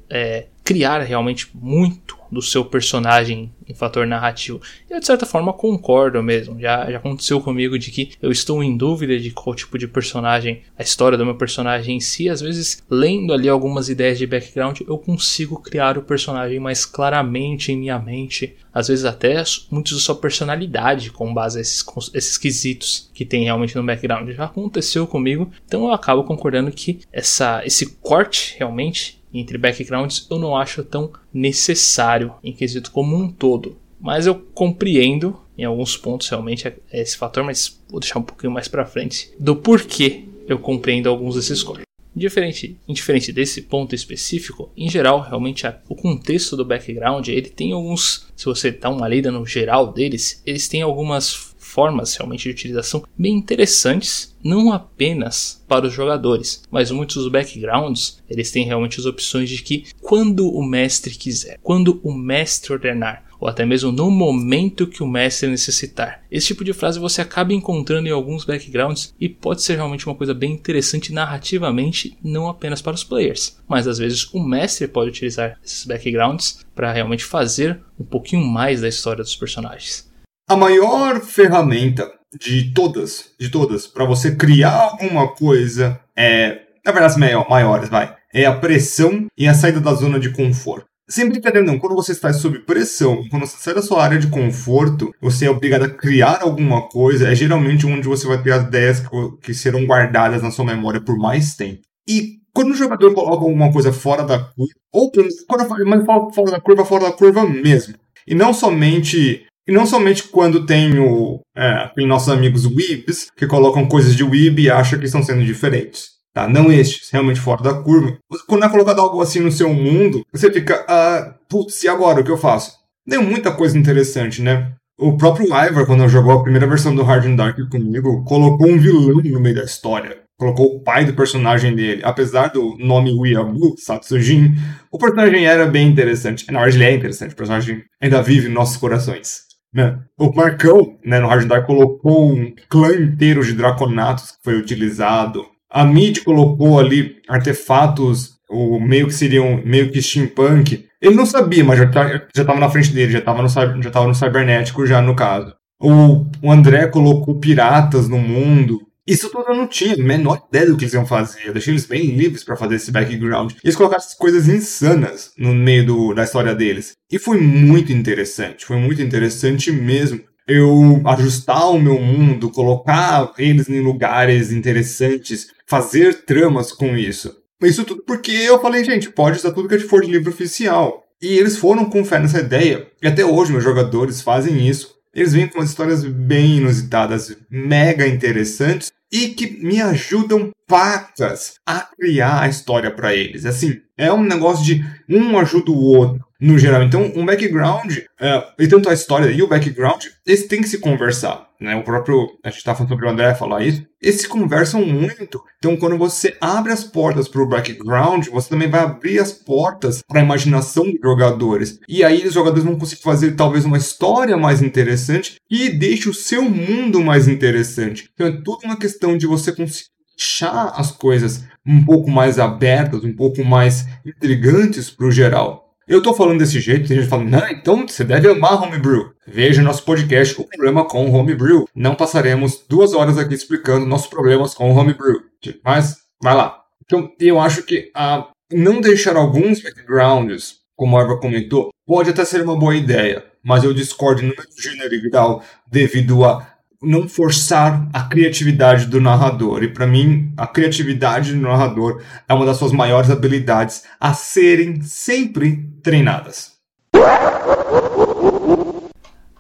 é, 0.09 0.47
criar 0.63 1.01
realmente 1.03 1.51
muito 1.55 2.16
do 2.31 2.43
seu 2.43 2.65
personagem 2.65 3.53
em 3.69 3.75
fator 3.75 4.07
narrativo. 4.07 4.61
E 4.89 4.93
eu, 4.93 5.01
de 5.01 5.07
certa 5.07 5.27
forma, 5.27 5.53
concordo 5.53 6.23
mesmo. 6.23 6.59
Já, 6.61 6.91
já 6.91 6.99
aconteceu 6.99 7.41
comigo 7.41 7.79
de 7.79 7.91
que 7.91 8.13
eu 8.21 8.31
estou 8.31 8.63
em 8.63 8.77
dúvida 8.77 9.19
de 9.19 9.31
qual 9.31 9.55
tipo 9.55 9.79
de 9.79 9.89
personagem, 9.89 10.63
a 10.79 10.83
história 10.83 11.19
do 11.19 11.25
meu 11.25 11.35
personagem 11.35 11.97
em 11.97 12.01
si. 12.01 12.29
Às 12.29 12.41
vezes, 12.41 12.83
lendo 12.89 13.33
ali 13.33 13.49
algumas 13.49 13.89
ideias 13.89 14.19
de 14.19 14.27
background, 14.27 14.81
eu 14.87 14.99
consigo 14.99 15.61
criar 15.61 15.99
o 15.99 16.03
personagem 16.03 16.61
mais 16.61 16.85
claramente 16.85 17.73
em 17.73 17.79
minha 17.79 17.99
mente. 17.99 18.57
Às 18.73 18.89
vezes, 18.89 19.05
até 19.05 19.43
muitos 19.71 19.95
da 19.95 20.01
sua 20.01 20.15
personalidade 20.15 21.11
com 21.11 21.33
base 21.33 21.59
a 21.59 21.61
esses, 21.63 21.85
esses 22.15 22.39
quesitos 22.39 23.11
que 23.15 23.25
tem 23.25 23.45
realmente 23.45 23.75
no 23.75 23.85
background. 23.85 24.31
Já 24.31 24.45
aconteceu 24.45 25.07
comigo, 25.07 25.51
então 25.67 25.85
eu 25.85 25.93
acabo 25.93 26.25
concordando 26.25 26.71
que 26.71 27.01
essa, 27.13 27.63
esse 27.65 27.97
corte 27.97 28.55
realmente 28.59 29.16
entre 29.33 29.59
backgrounds 29.59 30.27
eu 30.31 30.39
não 30.39 30.57
acho 30.57 30.83
tão 30.83 31.13
necessário 31.33 32.35
em 32.43 32.53
quesito 32.53 32.91
como 32.91 33.17
um 33.17 33.31
todo. 33.31 33.77
Mas 34.01 34.27
eu 34.27 34.35
compreendo 34.35 35.39
em 35.57 35.65
alguns 35.65 35.97
pontos 35.97 36.29
realmente 36.29 36.69
é 36.69 36.77
esse 36.93 37.17
fator, 37.17 37.43
mas 37.43 37.81
vou 37.89 38.01
deixar 38.01 38.19
um 38.19 38.23
pouquinho 38.23 38.53
mais 38.53 38.69
para 38.69 38.85
frente 38.85 39.31
do 39.39 39.57
porquê 39.57 40.25
eu 40.47 40.59
compreendo 40.59 41.09
alguns 41.09 41.35
desses 41.35 41.63
códigos. 41.63 41.87
Diferente, 42.15 42.79
indiferente 42.89 43.31
desse 43.31 43.61
ponto 43.61 43.95
específico, 43.95 44.71
em 44.75 44.89
geral, 44.89 45.21
realmente 45.21 45.67
o 45.87 45.95
contexto 45.95 46.57
do 46.57 46.65
background, 46.65 47.29
ele 47.29 47.51
tem 47.51 47.73
alguns, 47.73 48.27
se 48.35 48.47
você 48.47 48.71
dá 48.71 48.89
uma 48.89 49.07
lida 49.07 49.31
no 49.31 49.45
geral 49.45 49.93
deles, 49.93 50.43
eles 50.47 50.67
têm 50.67 50.81
algumas 50.81 51.55
formas 51.77 52.17
realmente 52.17 52.45
de 52.45 52.51
utilização 52.53 53.05
bem 53.19 53.35
interessantes, 53.35 54.35
não 54.43 54.73
apenas 54.73 55.63
para 55.69 55.87
os 55.87 55.93
jogadores, 55.93 56.63
mas 56.71 56.91
muitos 56.91 57.29
backgrounds, 57.29 58.23
eles 58.31 58.51
têm 58.51 58.65
realmente 58.65 58.99
as 58.99 59.05
opções 59.05 59.51
de 59.51 59.63
que 59.63 59.85
quando 60.01 60.49
o 60.49 60.65
mestre 60.65 61.15
quiser, 61.15 61.61
quando 61.63 62.01
o 62.03 62.15
mestre 62.15 62.73
ordenar, 62.73 63.27
ou 63.39 63.47
até 63.47 63.67
mesmo 63.67 63.93
no 63.93 64.11
momento 64.11 64.87
que 64.87 65.03
o 65.03 65.07
mestre 65.07 65.51
necessitar. 65.51 66.23
Esse 66.31 66.47
tipo 66.47 66.65
de 66.65 66.73
frase 66.73 66.99
você 66.99 67.21
acaba 67.21 67.53
encontrando 67.53 68.09
em 68.09 68.11
alguns 68.11 68.47
backgrounds 68.47 69.15
e 69.21 69.29
pode 69.29 69.61
ser 69.61 69.75
realmente 69.75 70.07
uma 70.07 70.15
coisa 70.15 70.33
bem 70.33 70.53
interessante 70.53 71.13
narrativamente, 71.13 72.17
não 72.25 72.49
apenas 72.49 72.81
para 72.81 72.95
os 72.95 73.05
players, 73.05 73.59
mas 73.69 73.87
às 73.87 73.99
vezes 73.99 74.33
o 74.33 74.43
mestre 74.43 74.89
pode 74.89 75.11
utilizar 75.11 75.59
esses 75.63 75.85
backgrounds 75.85 76.65
para 76.75 76.91
realmente 76.91 77.23
fazer 77.23 77.79
um 78.01 78.05
pouquinho 78.05 78.47
mais 78.47 78.81
da 78.81 78.89
história 78.89 79.23
dos 79.23 79.37
personagens. 79.37 80.07
A 80.49 80.57
maior 80.57 81.21
ferramenta 81.21 82.09
de 82.41 82.73
todas, 82.73 83.33
de 83.39 83.51
todas, 83.51 83.89
para 83.89 84.05
você 84.05 84.37
criar 84.37 84.91
alguma 84.93 85.35
coisa 85.35 85.99
é, 86.17 86.61
na 86.85 86.93
verdade, 86.93 87.15
as 87.15 87.49
maiores, 87.49 87.89
vai, 87.89 88.15
é 88.33 88.47
a 88.47 88.57
pressão 88.57 89.27
e 89.37 89.49
a 89.49 89.55
saída 89.55 89.81
da 89.81 89.93
zona 89.93 90.21
de 90.21 90.31
conforto. 90.31 90.87
Sem 91.09 91.29
brincadeira 91.29 91.67
não, 91.67 91.81
quando 91.81 91.97
você 91.97 92.13
está 92.13 92.33
sob 92.33 92.61
pressão, 92.61 93.25
quando 93.29 93.45
você 93.45 93.57
sai 93.59 93.75
da 93.75 93.83
sua 93.83 94.05
área 94.05 94.21
de 94.21 94.29
conforto, 94.29 95.13
você 95.21 95.47
é 95.47 95.51
obrigado 95.51 95.85
a 95.85 95.91
criar 95.91 96.43
alguma 96.43 96.89
coisa, 96.89 97.29
é 97.29 97.35
geralmente 97.35 97.85
onde 97.85 98.07
você 98.07 98.25
vai 98.29 98.41
ter 98.41 98.53
as 98.53 98.63
ideias 98.63 99.01
que, 99.01 99.09
que 99.43 99.55
serão 99.55 99.85
guardadas 99.85 100.43
na 100.43 100.53
sua 100.53 100.65
memória 100.65 101.01
por 101.01 101.19
mais 101.19 101.57
tempo. 101.57 101.81
E 102.09 102.39
quando 102.55 102.71
o 102.71 102.77
jogador 102.77 103.13
coloca 103.15 103.45
alguma 103.45 103.73
coisa 103.73 103.93
fora 103.93 104.23
da 104.23 104.39
curva, 104.39 104.75
ou 104.93 105.11
quando 105.11 105.87
mas 105.87 106.05
fora 106.07 106.51
da 106.53 106.61
curva, 106.61 106.85
fora 106.85 107.05
da 107.07 107.13
curva 107.13 107.45
mesmo. 107.49 107.95
E 108.27 108.35
não 108.35 108.55
somente 108.55 109.45
e 109.67 109.73
não 109.73 109.87
somente 109.87 110.25
quando 110.25 110.65
tem 110.65 110.99
o, 110.99 111.41
é, 111.57 111.91
nossos 112.07 112.29
amigos 112.29 112.67
Weebs, 112.67 113.29
que 113.37 113.47
colocam 113.47 113.87
coisas 113.87 114.15
de 114.15 114.23
Weeb 114.23 114.61
e 114.61 114.71
acham 114.71 114.99
que 114.99 115.07
estão 115.07 115.23
sendo 115.23 115.45
diferentes. 115.45 116.17
Tá? 116.33 116.47
Não 116.47 116.71
estes, 116.71 117.11
realmente 117.11 117.41
fora 117.41 117.63
da 117.63 117.83
curva. 117.83 118.19
Quando 118.47 118.65
é 118.65 118.69
colocado 118.69 119.01
algo 119.01 119.23
assim 119.23 119.41
no 119.41 119.51
seu 119.51 119.73
mundo, 119.73 120.23
você 120.31 120.53
fica, 120.53 120.85
ah, 120.87 121.35
putz, 121.49 121.83
e 121.83 121.89
agora 121.89 122.21
o 122.21 122.25
que 122.25 122.31
eu 122.31 122.37
faço? 122.37 122.73
Tem 123.09 123.19
muita 123.19 123.51
coisa 123.51 123.79
interessante, 123.79 124.43
né? 124.43 124.73
O 124.99 125.17
próprio 125.17 125.47
Ivor, 125.47 125.87
quando 125.87 126.09
jogou 126.09 126.33
a 126.33 126.43
primeira 126.43 126.67
versão 126.67 126.95
do 126.95 127.03
Hard 127.03 127.27
and 127.27 127.37
Dark 127.37 127.57
comigo, 127.71 128.25
colocou 128.25 128.69
um 128.69 128.79
vilão 128.79 129.23
no 129.23 129.41
meio 129.41 129.55
da 129.55 129.65
história. 129.65 130.19
Colocou 130.39 130.67
o 130.67 130.83
pai 130.83 131.07
do 131.07 131.15
personagem 131.15 131.75
dele. 131.75 132.03
Apesar 132.05 132.49
do 132.49 132.77
nome 132.79 133.13
Uyabu, 133.13 133.75
Satsujin, 133.79 134.55
o 134.91 134.99
personagem 134.99 135.47
era 135.47 135.65
bem 135.67 135.89
interessante. 135.89 136.45
Na 136.53 136.61
verdade, 136.61 136.77
ele 136.77 136.85
é 136.85 136.95
interessante. 136.95 137.33
O 137.33 137.37
personagem 137.37 137.83
ainda 138.01 138.23
vive 138.23 138.49
em 138.49 138.53
nossos 138.53 138.77
corações. 138.77 139.46
Né? 139.73 139.99
O 140.19 140.33
Marcão, 140.33 140.97
né, 141.05 141.21
no 141.21 141.29
Hard 141.29 141.47
Dark, 141.47 141.67
colocou 141.67 142.33
um 142.33 142.55
clã 142.69 142.95
inteiro 142.95 143.45
de 143.45 143.53
Draconatos 143.53 144.33
que 144.33 144.39
foi 144.43 144.57
utilizado. 144.59 145.45
A 145.71 145.85
Mid 145.85 146.23
colocou 146.25 146.79
ali 146.79 147.17
artefatos, 147.29 148.37
o 148.49 148.81
meio 148.81 149.07
que 149.07 149.15
seriam 149.15 149.61
meio 149.65 149.91
que 149.91 150.01
steampunk. 150.01 150.87
Ele 151.03 151.15
não 151.15 151.27
sabia, 151.27 151.65
mas 151.65 151.79
já, 151.79 151.91
tá, 151.91 152.23
já 152.35 152.45
na 152.45 152.71
frente 152.71 152.93
dele, 152.93 153.13
já 153.13 153.19
estava 153.19 153.43
no, 153.43 153.49
já 153.49 153.91
tava 153.91 154.07
no 154.07 154.15
cibernético 154.15 154.87
já 154.87 155.03
no 155.03 155.15
caso. 155.15 155.55
O, 155.81 156.25
o 156.43 156.51
André 156.51 156.87
colocou 156.87 157.39
piratas 157.39 158.09
no 158.09 158.19
mundo. 158.19 158.81
Isso 159.07 159.31
tudo 159.31 159.45
eu 159.49 159.55
não 159.55 159.69
tinha 159.69 159.95
a 159.95 159.99
menor 159.99 160.47
ideia 160.49 160.67
do 160.67 160.77
que 160.77 160.85
eles 160.85 160.95
iam 160.95 161.07
fazer. 161.07 161.47
Eu 161.47 161.53
deixei 161.53 161.73
eles 161.73 161.87
bem 161.87 162.17
livres 162.17 162.43
para 162.43 162.57
fazer 162.57 162.75
esse 162.75 162.91
background. 162.91 163.53
E 163.53 163.57
eles 163.65 163.77
colocaram 163.77 164.03
essas 164.03 164.15
coisas 164.15 164.49
insanas 164.49 165.31
no 165.39 165.55
meio 165.55 165.87
do, 165.87 166.15
da 166.15 166.25
história 166.25 166.55
deles. 166.55 166.93
E 167.11 167.19
foi 167.19 167.41
muito 167.41 167.93
interessante. 167.93 168.67
Foi 168.67 168.77
muito 168.77 169.01
interessante 169.01 169.71
mesmo 169.71 170.21
eu 170.49 171.03
ajustar 171.07 171.71
o 171.71 171.81
meu 171.81 172.01
mundo, 172.01 172.51
colocar 172.51 173.33
eles 173.37 173.69
em 173.69 173.81
lugares 173.81 174.53
interessantes, 174.53 175.49
fazer 175.67 176.25
tramas 176.25 176.71
com 176.73 176.97
isso. 176.97 177.35
Isso 177.63 177.85
tudo 177.85 178.03
porque 178.07 178.31
eu 178.31 178.61
falei, 178.61 178.85
gente, 178.85 179.11
pode 179.11 179.39
usar 179.39 179.53
tudo 179.53 179.69
que 179.69 179.79
for 179.81 180.03
de 180.03 180.11
livro 180.11 180.31
oficial. 180.31 181.03
E 181.21 181.39
eles 181.39 181.57
foram 181.57 181.87
com 181.87 182.05
fé 182.05 182.19
nessa 182.19 182.41
ideia, 182.41 182.87
e 183.03 183.09
até 183.09 183.25
hoje 183.25 183.51
meus 183.51 183.65
jogadores 183.65 184.21
fazem 184.21 184.69
isso. 184.69 184.95
Eles 185.15 185.33
vêm 185.33 185.49
com 185.49 185.59
umas 185.59 185.71
histórias 185.71 186.05
bem 186.05 186.59
inusitadas, 186.59 187.35
mega 187.51 188.07
interessantes, 188.07 188.93
e 189.13 189.29
que 189.29 189.63
me 189.63 189.81
ajudam 189.81 190.51
pacas 190.67 191.55
a 191.65 191.81
criar 191.81 192.43
a 192.43 192.49
história 192.49 192.91
para 192.91 193.15
eles. 193.15 193.47
Assim, 193.47 193.81
é 193.97 194.13
um 194.13 194.23
negócio 194.23 194.65
de 194.65 194.85
um 195.09 195.39
ajuda 195.39 195.71
o 195.71 195.81
outro 195.81 196.25
no 196.41 196.59
geral. 196.59 196.83
Então, 196.83 197.13
um 197.15 197.25
background, 197.25 197.99
é, 198.21 198.47
e 198.59 198.69
tanto 198.69 198.89
a 198.89 198.95
história 198.95 199.31
e 199.31 199.43
o 199.43 199.49
background, 199.49 200.05
eles 200.27 200.47
têm 200.47 200.61
que 200.61 200.69
se 200.69 200.79
conversar. 200.79 201.46
Né? 201.61 201.75
O 201.77 201.83
próprio, 201.83 202.29
a 202.45 202.49
gente 202.49 202.59
estava 202.59 202.79
falando 202.79 202.91
sobre 202.91 203.07
o 203.07 203.11
André 203.11 203.35
falar 203.35 203.63
isso, 203.65 203.87
eles 204.01 204.27
conversam 204.27 204.85
muito. 204.85 205.43
Então, 205.59 205.77
quando 205.77 205.97
você 205.97 206.37
abre 206.41 206.73
as 206.73 206.85
portas 206.85 207.29
para 207.29 207.43
o 207.43 207.49
background, 207.49 208.29
você 208.29 208.49
também 208.49 208.69
vai 208.69 208.81
abrir 208.81 209.19
as 209.19 209.33
portas 209.33 210.03
para 210.07 210.21
a 210.21 210.23
imaginação 210.25 210.85
dos 210.85 211.01
jogadores. 211.03 211.81
E 211.89 212.05
aí, 212.05 212.27
os 212.27 212.35
jogadores 212.35 212.65
vão 212.65 212.79
conseguir 212.79 213.03
fazer 213.03 213.33
talvez 213.33 213.65
uma 213.65 213.79
história 213.79 214.37
mais 214.37 214.63
interessante 214.63 215.41
e 215.51 215.71
deixe 215.71 216.09
o 216.09 216.15
seu 216.15 216.43
mundo 216.43 217.03
mais 217.03 217.27
interessante. 217.29 218.11
Então, 218.15 218.27
é 218.27 218.33
tudo 218.33 218.65
uma 218.65 218.77
questão 218.77 219.17
de 219.17 219.27
você 219.27 219.53
conseguir 219.53 219.91
deixar 220.17 220.73
as 220.77 220.91
coisas 220.91 221.45
um 221.67 221.85
pouco 221.85 222.11
mais 222.11 222.39
abertas, 222.39 223.05
um 223.05 223.15
pouco 223.15 223.45
mais 223.45 223.87
intrigantes 224.05 224.91
para 224.91 225.07
o 225.07 225.11
geral. 225.11 225.66
Eu 225.89 226.03
tô 226.03 226.13
falando 226.13 226.41
desse 226.41 226.59
jeito, 226.59 226.89
tem 226.89 226.97
gente 226.97 227.09
falando, 227.09 227.31
não, 227.31 227.49
então 227.49 227.87
você 227.87 228.03
deve 228.03 228.29
amar 228.29 228.61
homebrew. 228.61 229.13
Veja 229.25 229.63
nosso 229.63 229.85
podcast 229.85 230.41
O 230.41 230.45
Problema 230.45 230.85
com 230.85 231.09
Homebrew. 231.13 231.69
Não 231.73 231.95
passaremos 231.95 232.65
duas 232.69 232.93
horas 232.93 233.17
aqui 233.17 233.35
explicando 233.35 233.87
nossos 233.87 234.09
problemas 234.09 234.53
com 234.53 234.75
homebrew. 234.75 235.21
Mas, 235.65 235.99
vai 236.21 236.35
lá. 236.35 236.61
Então, 236.85 237.09
eu 237.21 237.39
acho 237.39 237.63
que 237.63 237.93
a 237.95 238.27
não 238.53 238.81
deixar 238.81 239.17
alguns 239.17 239.63
backgrounds, 239.63 240.57
como 240.75 240.99
a 240.99 241.03
Eva 241.03 241.21
comentou, 241.21 241.71
pode 241.87 242.11
até 242.11 242.25
ser 242.25 242.43
uma 242.43 242.59
boa 242.59 242.75
ideia, 242.75 243.25
mas 243.41 243.63
eu 243.63 243.73
discordo 243.73 244.23
no 244.23 244.35
gênero 244.61 245.09
grau 245.09 245.41
devido 245.71 246.25
a 246.25 246.56
não 246.87 247.09
forçar 247.09 247.89
a 247.93 248.03
criatividade 248.05 248.87
do 248.87 249.01
narrador. 249.01 249.63
E 249.65 249.69
para 249.69 249.87
mim, 249.87 250.33
a 250.37 250.47
criatividade 250.47 251.33
do 251.33 251.41
narrador 251.41 252.01
é 252.29 252.33
uma 252.33 252.47
das 252.47 252.57
suas 252.57 252.73
maiores 252.73 253.11
habilidades 253.11 253.83
a 254.01 254.15
serem 254.15 254.81
sempre 254.83 255.69
treinadas. 255.83 256.53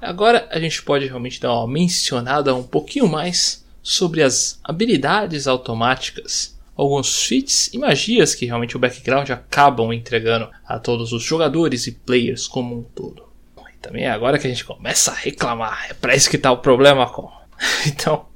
Agora 0.01 0.49
a 0.51 0.59
gente 0.59 0.83
pode 0.83 1.07
realmente 1.07 1.41
dar 1.41 1.53
uma 1.53 1.67
mencionada 1.67 2.55
um 2.55 2.63
pouquinho 2.63 3.09
mais 3.09 3.65
sobre 3.83 4.23
as 4.23 4.59
habilidades 4.63 5.47
automáticas, 5.47 6.57
alguns 6.77 7.25
feats 7.25 7.73
e 7.73 7.79
magias 7.79 8.35
que 8.35 8.47
realmente 8.47 8.77
o 8.77 8.79
background 8.81 9.31
acabam 9.31 9.93
entregando 9.93 10.49
a 10.67 10.79
todos 10.79 11.13
os 11.13 11.23
jogadores 11.23 11.87
e 11.87 11.93
players 11.93 12.49
como 12.49 12.79
um 12.79 12.83
todo. 12.83 13.25
E 13.73 13.79
também 13.79 14.05
é 14.05 14.11
agora 14.11 14.39
que 14.39 14.47
a 14.47 14.51
gente 14.51 14.65
começa 14.65 15.13
a 15.13 15.15
reclamar, 15.15 15.87
é 15.91 15.95
para 15.95 16.15
isso 16.15 16.31
que 16.31 16.39
tá 16.39 16.51
o 16.51 16.59
problema 16.59 17.09
com. 17.09 17.36
então, 17.87 18.27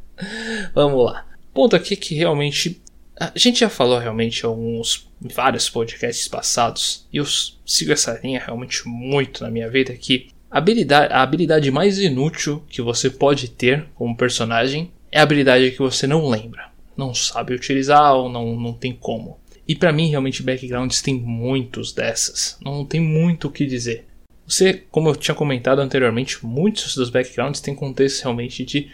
vamos 0.75 1.05
lá. 1.05 1.27
Ponto 1.53 1.75
aqui 1.77 1.97
que 1.97 2.15
realmente 2.15 2.81
a 3.21 3.33
gente 3.37 3.61
já 3.61 3.69
falou 3.69 3.99
realmente 3.99 4.47
alguns 4.47 5.07
vários 5.21 5.69
podcasts 5.69 6.27
passados 6.27 7.07
e 7.13 7.19
eu 7.19 7.27
sigo 7.67 7.93
essa 7.93 8.19
linha 8.25 8.43
realmente 8.43 8.89
muito 8.89 9.43
na 9.43 9.51
minha 9.51 9.69
vida 9.69 9.95
que 9.95 10.29
a 10.51 10.57
habilidade, 10.57 11.13
a 11.13 11.23
habilidade 11.23 11.71
mais 11.71 11.99
inútil 11.99 12.65
que 12.69 12.81
você 12.81 13.11
pode 13.11 13.49
ter 13.49 13.87
como 13.95 14.17
personagem 14.17 14.91
é 15.13 15.21
a 15.21 15.23
habilidade 15.23 15.71
que 15.71 15.79
você 15.79 16.07
não 16.07 16.29
lembra, 16.29 16.71
não 16.97 17.13
sabe 17.13 17.55
utilizar 17.55 18.15
ou 18.15 18.29
não, 18.29 18.59
não 18.59 18.73
tem 18.73 18.93
como. 18.93 19.39
E 19.69 19.77
para 19.77 19.93
mim 19.93 20.09
realmente 20.09 20.43
backgrounds 20.43 21.03
tem 21.03 21.15
muitos 21.15 21.93
dessas, 21.93 22.59
não 22.65 22.85
tem 22.85 23.01
muito 23.01 23.49
o 23.49 23.51
que 23.51 23.67
dizer. 23.67 24.07
Você, 24.47 24.83
como 24.91 25.09
eu 25.09 25.15
tinha 25.15 25.35
comentado 25.35 25.79
anteriormente, 25.79 26.45
muitos 26.45 26.97
dos 26.97 27.11
backgrounds 27.11 27.61
têm 27.61 27.75
contexto 27.75 28.23
realmente 28.23 28.65
de 28.65 28.91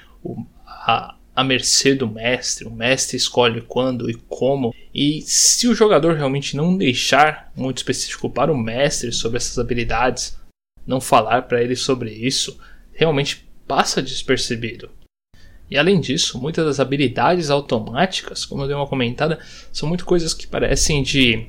a, 0.67 1.17
a 1.35 1.45
mercê 1.45 1.95
do 1.95 2.09
mestre, 2.09 2.67
o 2.67 2.71
mestre 2.71 3.17
escolhe 3.17 3.61
quando 3.61 4.11
e 4.11 4.15
como. 4.15 4.75
E 4.95 5.21
se 5.23 5.69
o 5.69 5.75
jogador 5.75 6.17
realmente 6.17 6.57
não 6.57 6.77
deixar 6.77 7.53
muito 7.55 7.77
específico 7.77 8.31
para 8.31 8.53
o 8.53 8.57
mestre 8.57 9.13
sobre 9.13 9.37
essas 9.37 9.59
habilidades, 9.59 10.39
não 10.87 11.01
falar 11.01 11.43
para 11.43 11.63
ele 11.63 11.77
sobre 11.77 12.11
isso, 12.11 12.59
realmente 12.93 13.47
passa 13.67 14.01
despercebido. 14.01 14.89
E 15.71 15.77
além 15.77 16.01
disso, 16.01 16.41
muitas 16.41 16.65
das 16.65 16.81
habilidades 16.81 17.51
automáticas, 17.51 18.45
como 18.45 18.63
eu 18.63 18.69
dei 18.69 18.77
uma 18.77 18.87
comentada, 18.87 19.39
são 19.73 19.89
muito 19.89 20.05
coisas 20.05 20.33
que 20.33 20.47
parecem 20.47 21.03
de, 21.03 21.49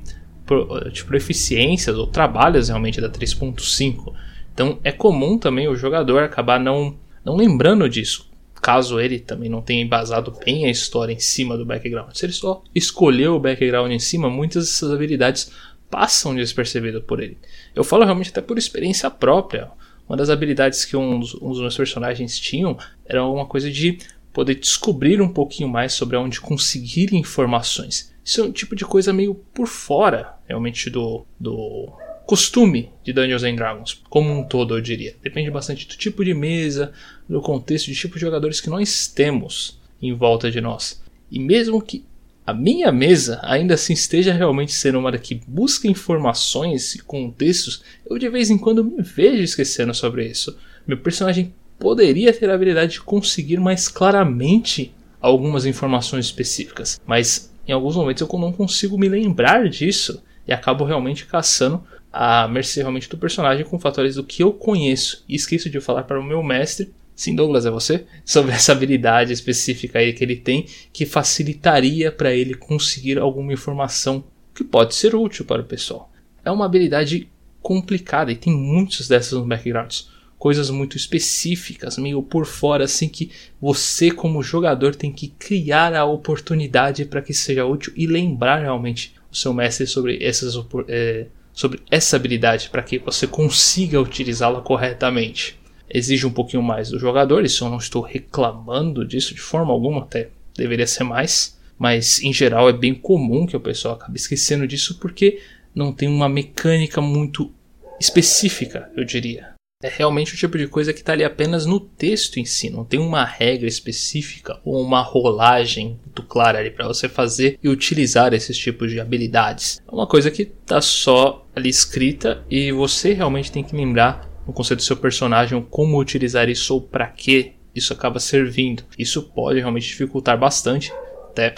de 0.92 1.06
proficiências 1.06 1.96
ou 1.96 2.08
trabalhos 2.08 2.68
realmente 2.68 3.00
da 3.00 3.10
3.5. 3.10 4.14
Então 4.54 4.80
é 4.84 4.92
comum 4.92 5.38
também 5.38 5.68
o 5.68 5.76
jogador 5.76 6.24
acabar 6.24 6.60
não, 6.60 6.98
não 7.24 7.36
lembrando 7.36 7.88
disso, 7.88 8.27
caso 8.62 9.00
ele 9.00 9.20
também 9.20 9.50
não 9.50 9.62
tenha 9.62 9.82
embasado 9.82 10.32
bem 10.46 10.66
a 10.66 10.70
história 10.70 11.14
em 11.14 11.20
cima 11.20 11.58
do 11.58 11.66
background. 11.66 12.14
Se 12.14 12.26
ele 12.26 12.34
só 12.34 12.62
escolheu 12.74 13.36
o 13.36 13.40
background 13.40 13.92
em 13.92 14.00
cima, 14.00 14.30
muitas 14.30 14.66
dessas 14.66 14.92
habilidades 14.92 15.52
passam 15.90 16.36
despercebidas 16.36 17.04
por 17.04 17.22
ele. 17.22 17.38
Eu 17.76 17.84
falo 17.84 18.04
realmente 18.04 18.30
até 18.30 18.42
por 18.42 18.58
experiência 18.58 19.10
própria. 19.10 19.70
Uma 20.08 20.18
das 20.18 20.30
habilidades 20.30 20.86
que 20.86 20.96
um 20.96 21.20
dos, 21.20 21.36
um 21.36 21.50
dos 21.50 21.60
meus 21.60 21.76
personagens 21.76 22.40
tinham 22.40 22.78
era 23.06 23.26
uma 23.26 23.46
coisa 23.46 23.70
de 23.70 24.00
poder 24.34 24.56
descobrir 24.56 25.22
um 25.22 25.30
pouquinho 25.30 25.68
mais 25.68 25.94
sobre 25.94 26.16
onde 26.16 26.40
conseguir 26.40 27.14
informações. 27.16 28.14
Isso 28.24 28.42
é 28.42 28.44
um 28.44 28.52
tipo 28.52 28.76
de 28.76 28.86
coisa 28.86 29.12
meio 29.12 29.36
por 29.54 29.68
fora, 29.68 30.36
realmente, 30.48 30.90
do, 30.90 31.26
do 31.40 31.92
costume 32.28 32.92
de 33.06 33.14
Dungeons 33.14 33.44
and 33.44 33.56
Dragons, 33.56 34.04
como 34.10 34.30
um 34.30 34.44
todo, 34.44 34.76
eu 34.76 34.82
diria. 34.82 35.16
Depende 35.24 35.50
bastante 35.50 35.88
do 35.88 35.96
tipo 35.96 36.26
de 36.26 36.34
mesa, 36.34 36.92
do 37.28 37.42
contexto, 37.42 37.86
de 37.86 37.96
tipo 37.96 38.16
de 38.16 38.22
jogadores 38.22 38.60
que 38.60 38.70
nós 38.70 39.08
temos 39.08 39.80
em 40.02 40.14
volta 40.14 40.52
de 40.52 40.60
nós. 40.60 41.02
E 41.32 41.40
mesmo 41.40 41.82
que 41.82 42.04
a 42.46 42.54
minha 42.54 42.92
mesa 42.92 43.40
ainda 43.44 43.76
assim 43.76 43.94
esteja 43.94 44.34
realmente 44.34 44.74
sendo 44.74 45.00
uma 45.00 45.18
que 45.18 45.40
busca 45.48 45.88
informações 45.88 46.96
e 46.96 47.00
contextos, 47.00 47.82
eu 48.06 48.18
de 48.18 48.28
vez 48.28 48.50
em 48.50 48.58
quando 48.58 48.84
me 48.84 49.02
vejo 49.02 49.42
esquecendo 49.42 49.94
sobre 49.94 50.26
isso. 50.26 50.58
Meu 50.86 50.98
personagem 50.98 51.54
poderia 51.80 52.34
ter 52.34 52.50
a 52.50 52.54
habilidade 52.54 52.94
de 52.94 53.02
conseguir 53.02 53.58
mais 53.58 53.88
claramente 53.88 54.94
algumas 55.22 55.66
informações 55.66 56.26
específicas, 56.26 57.00
mas 57.06 57.54
em 57.66 57.72
alguns 57.72 57.96
momentos 57.96 58.22
eu 58.22 58.40
não 58.40 58.52
consigo 58.52 58.98
me 58.98 59.08
lembrar 59.08 59.70
disso 59.70 60.22
e 60.46 60.52
acabo 60.52 60.86
realmente 60.86 61.26
caçando 61.26 61.84
a 62.12 62.48
mercê 62.48 62.82
realmente 62.82 63.10
do 63.10 63.18
personagem 63.18 63.66
com 63.66 63.80
fatores 63.80 64.16
do 64.16 64.24
que 64.24 64.44
eu 64.44 64.52
conheço. 64.52 65.24
E 65.28 65.36
esqueço 65.36 65.70
de 65.70 65.80
falar 65.80 66.04
para 66.04 66.20
o 66.20 66.24
meu 66.24 66.42
mestre, 66.42 66.92
sim 67.16 67.36
Douglas, 67.36 67.66
é 67.66 67.72
você, 67.72 68.06
sobre 68.26 68.52
essa 68.52 68.72
habilidade 68.72 69.34
específica 69.34 70.00
aí 70.00 70.14
que 70.14 70.24
ele 70.24 70.36
tem 70.36 70.66
que 70.92 71.06
facilitaria 71.06 72.12
para 72.12 72.34
ele 72.34 72.54
conseguir 72.54 73.18
alguma 73.18 73.54
informação 73.54 74.24
que 74.54 74.64
pode 74.64 74.96
ser 74.96 75.16
útil 75.16 75.46
para 75.46 75.62
o 75.62 75.66
pessoal. 75.66 76.12
É 76.44 76.50
uma 76.50 76.66
habilidade 76.66 77.30
complicada 77.62 78.32
e 78.32 78.36
tem 78.36 78.54
muitos 78.54 79.08
dessas 79.08 79.34
no 79.34 79.46
backgrounds. 79.46 80.10
Coisas 80.40 80.70
muito 80.70 80.96
específicas, 80.96 81.98
meio 81.98 82.22
por 82.22 82.46
fora, 82.46 82.86
assim 82.86 83.10
que 83.10 83.32
você, 83.60 84.12
como 84.12 84.42
jogador, 84.44 84.96
tem 84.96 85.12
que 85.12 85.30
criar 85.30 85.94
a 85.94 86.06
oportunidade 86.06 87.06
para 87.06 87.22
que 87.22 87.34
seja 87.34 87.66
útil 87.66 87.92
e 87.96 88.06
lembrar 88.08 88.62
realmente 88.62 89.16
o 89.32 89.36
seu 89.36 89.54
mestre 89.54 89.86
sobre 89.86 90.24
essas 90.24 90.54
é, 90.88 91.28
sobre 91.58 91.82
essa 91.90 92.16
habilidade 92.16 92.70
para 92.70 92.84
que 92.84 93.00
você 93.00 93.26
consiga 93.26 94.00
utilizá-la 94.00 94.62
corretamente. 94.62 95.60
Exige 95.90 96.28
um 96.28 96.32
pouquinho 96.32 96.62
mais 96.62 96.92
do 96.92 97.00
jogador, 97.00 97.44
isso 97.44 97.66
eu 97.66 97.70
não 97.72 97.80
estou 97.80 98.04
reclamando 98.04 99.04
disso 99.04 99.34
de 99.34 99.42
forma 99.42 99.74
alguma, 99.74 100.04
até 100.04 100.30
deveria 100.56 100.86
ser 100.86 101.04
mais, 101.04 101.58
mas 101.76 102.22
em 102.22 102.32
geral 102.32 102.70
é 102.70 102.74
bem 102.74 102.94
comum 102.94 103.48
que 103.48 103.58
o 103.58 103.60
pessoal 103.60 103.96
acabe 103.96 104.20
esquecendo 104.20 104.68
disso 104.68 105.00
porque 105.00 105.42
não 105.74 105.92
tem 105.92 106.08
uma 106.08 106.30
mecânica 106.30 107.02
muito 107.02 107.52
específica, 108.00 108.92
eu 108.96 109.04
diria. 109.04 109.57
É 109.84 109.90
realmente 109.90 110.34
o 110.34 110.38
tipo 110.38 110.58
de 110.58 110.68
coisa 110.68 110.92
que 110.92 111.02
está 111.02 111.14
ali 111.14 111.24
apenas 111.24 111.68
no 111.68 111.80
texto 111.80 112.38
em 112.40 112.46
si, 112.46 112.68
não 112.68 112.84
tem 112.84 113.00
uma 113.00 113.24
regra 113.24 113.68
específica 113.68 114.60
ou 114.66 114.82
uma 114.82 115.02
rolagem 115.02 116.00
muito 116.04 116.24
clara 116.24 116.58
ali 116.58 116.72
para 116.72 116.88
você 116.88 117.08
fazer 117.08 117.60
e 117.62 117.70
utilizar 117.70 118.34
esses 118.34 118.58
tipos 118.58 118.90
de 118.90 119.00
habilidades. 119.00 119.80
É 119.88 119.92
uma 119.94 120.08
coisa 120.08 120.32
que 120.32 120.42
está 120.42 120.82
só 120.82 121.46
ali 121.56 121.70
escrita 121.70 122.44
e 122.50 122.72
você 122.72 123.14
realmente 123.14 123.52
tem 123.52 123.64
que 123.64 123.76
lembrar 123.76 124.28
no 124.48 124.54
conceito 124.54 124.80
do 124.80 124.84
seu 124.84 124.98
personagem 124.98 125.64
como 125.70 126.00
utilizar 126.00 126.50
isso 126.50 126.74
ou 126.74 126.82
para 126.82 127.06
que 127.06 127.54
isso 127.76 127.94
acaba 127.94 128.20
servindo. 128.20 128.84
Isso 128.98 129.22
pode 129.22 129.60
realmente 129.60 129.88
dificultar 129.88 130.40
bastante, 130.40 130.92
até 131.30 131.54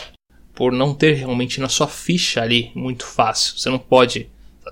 por 0.53 0.73
não 0.73 0.93
ter 0.93 1.13
realmente 1.13 1.61
na 1.61 1.69
sua 1.69 1.87
ficha 1.87 2.41
ali 2.41 2.69
muito 2.75 3.05
fácil. 3.05 3.57
Você 3.57 3.69
não 3.69 3.79
pode 3.79 4.29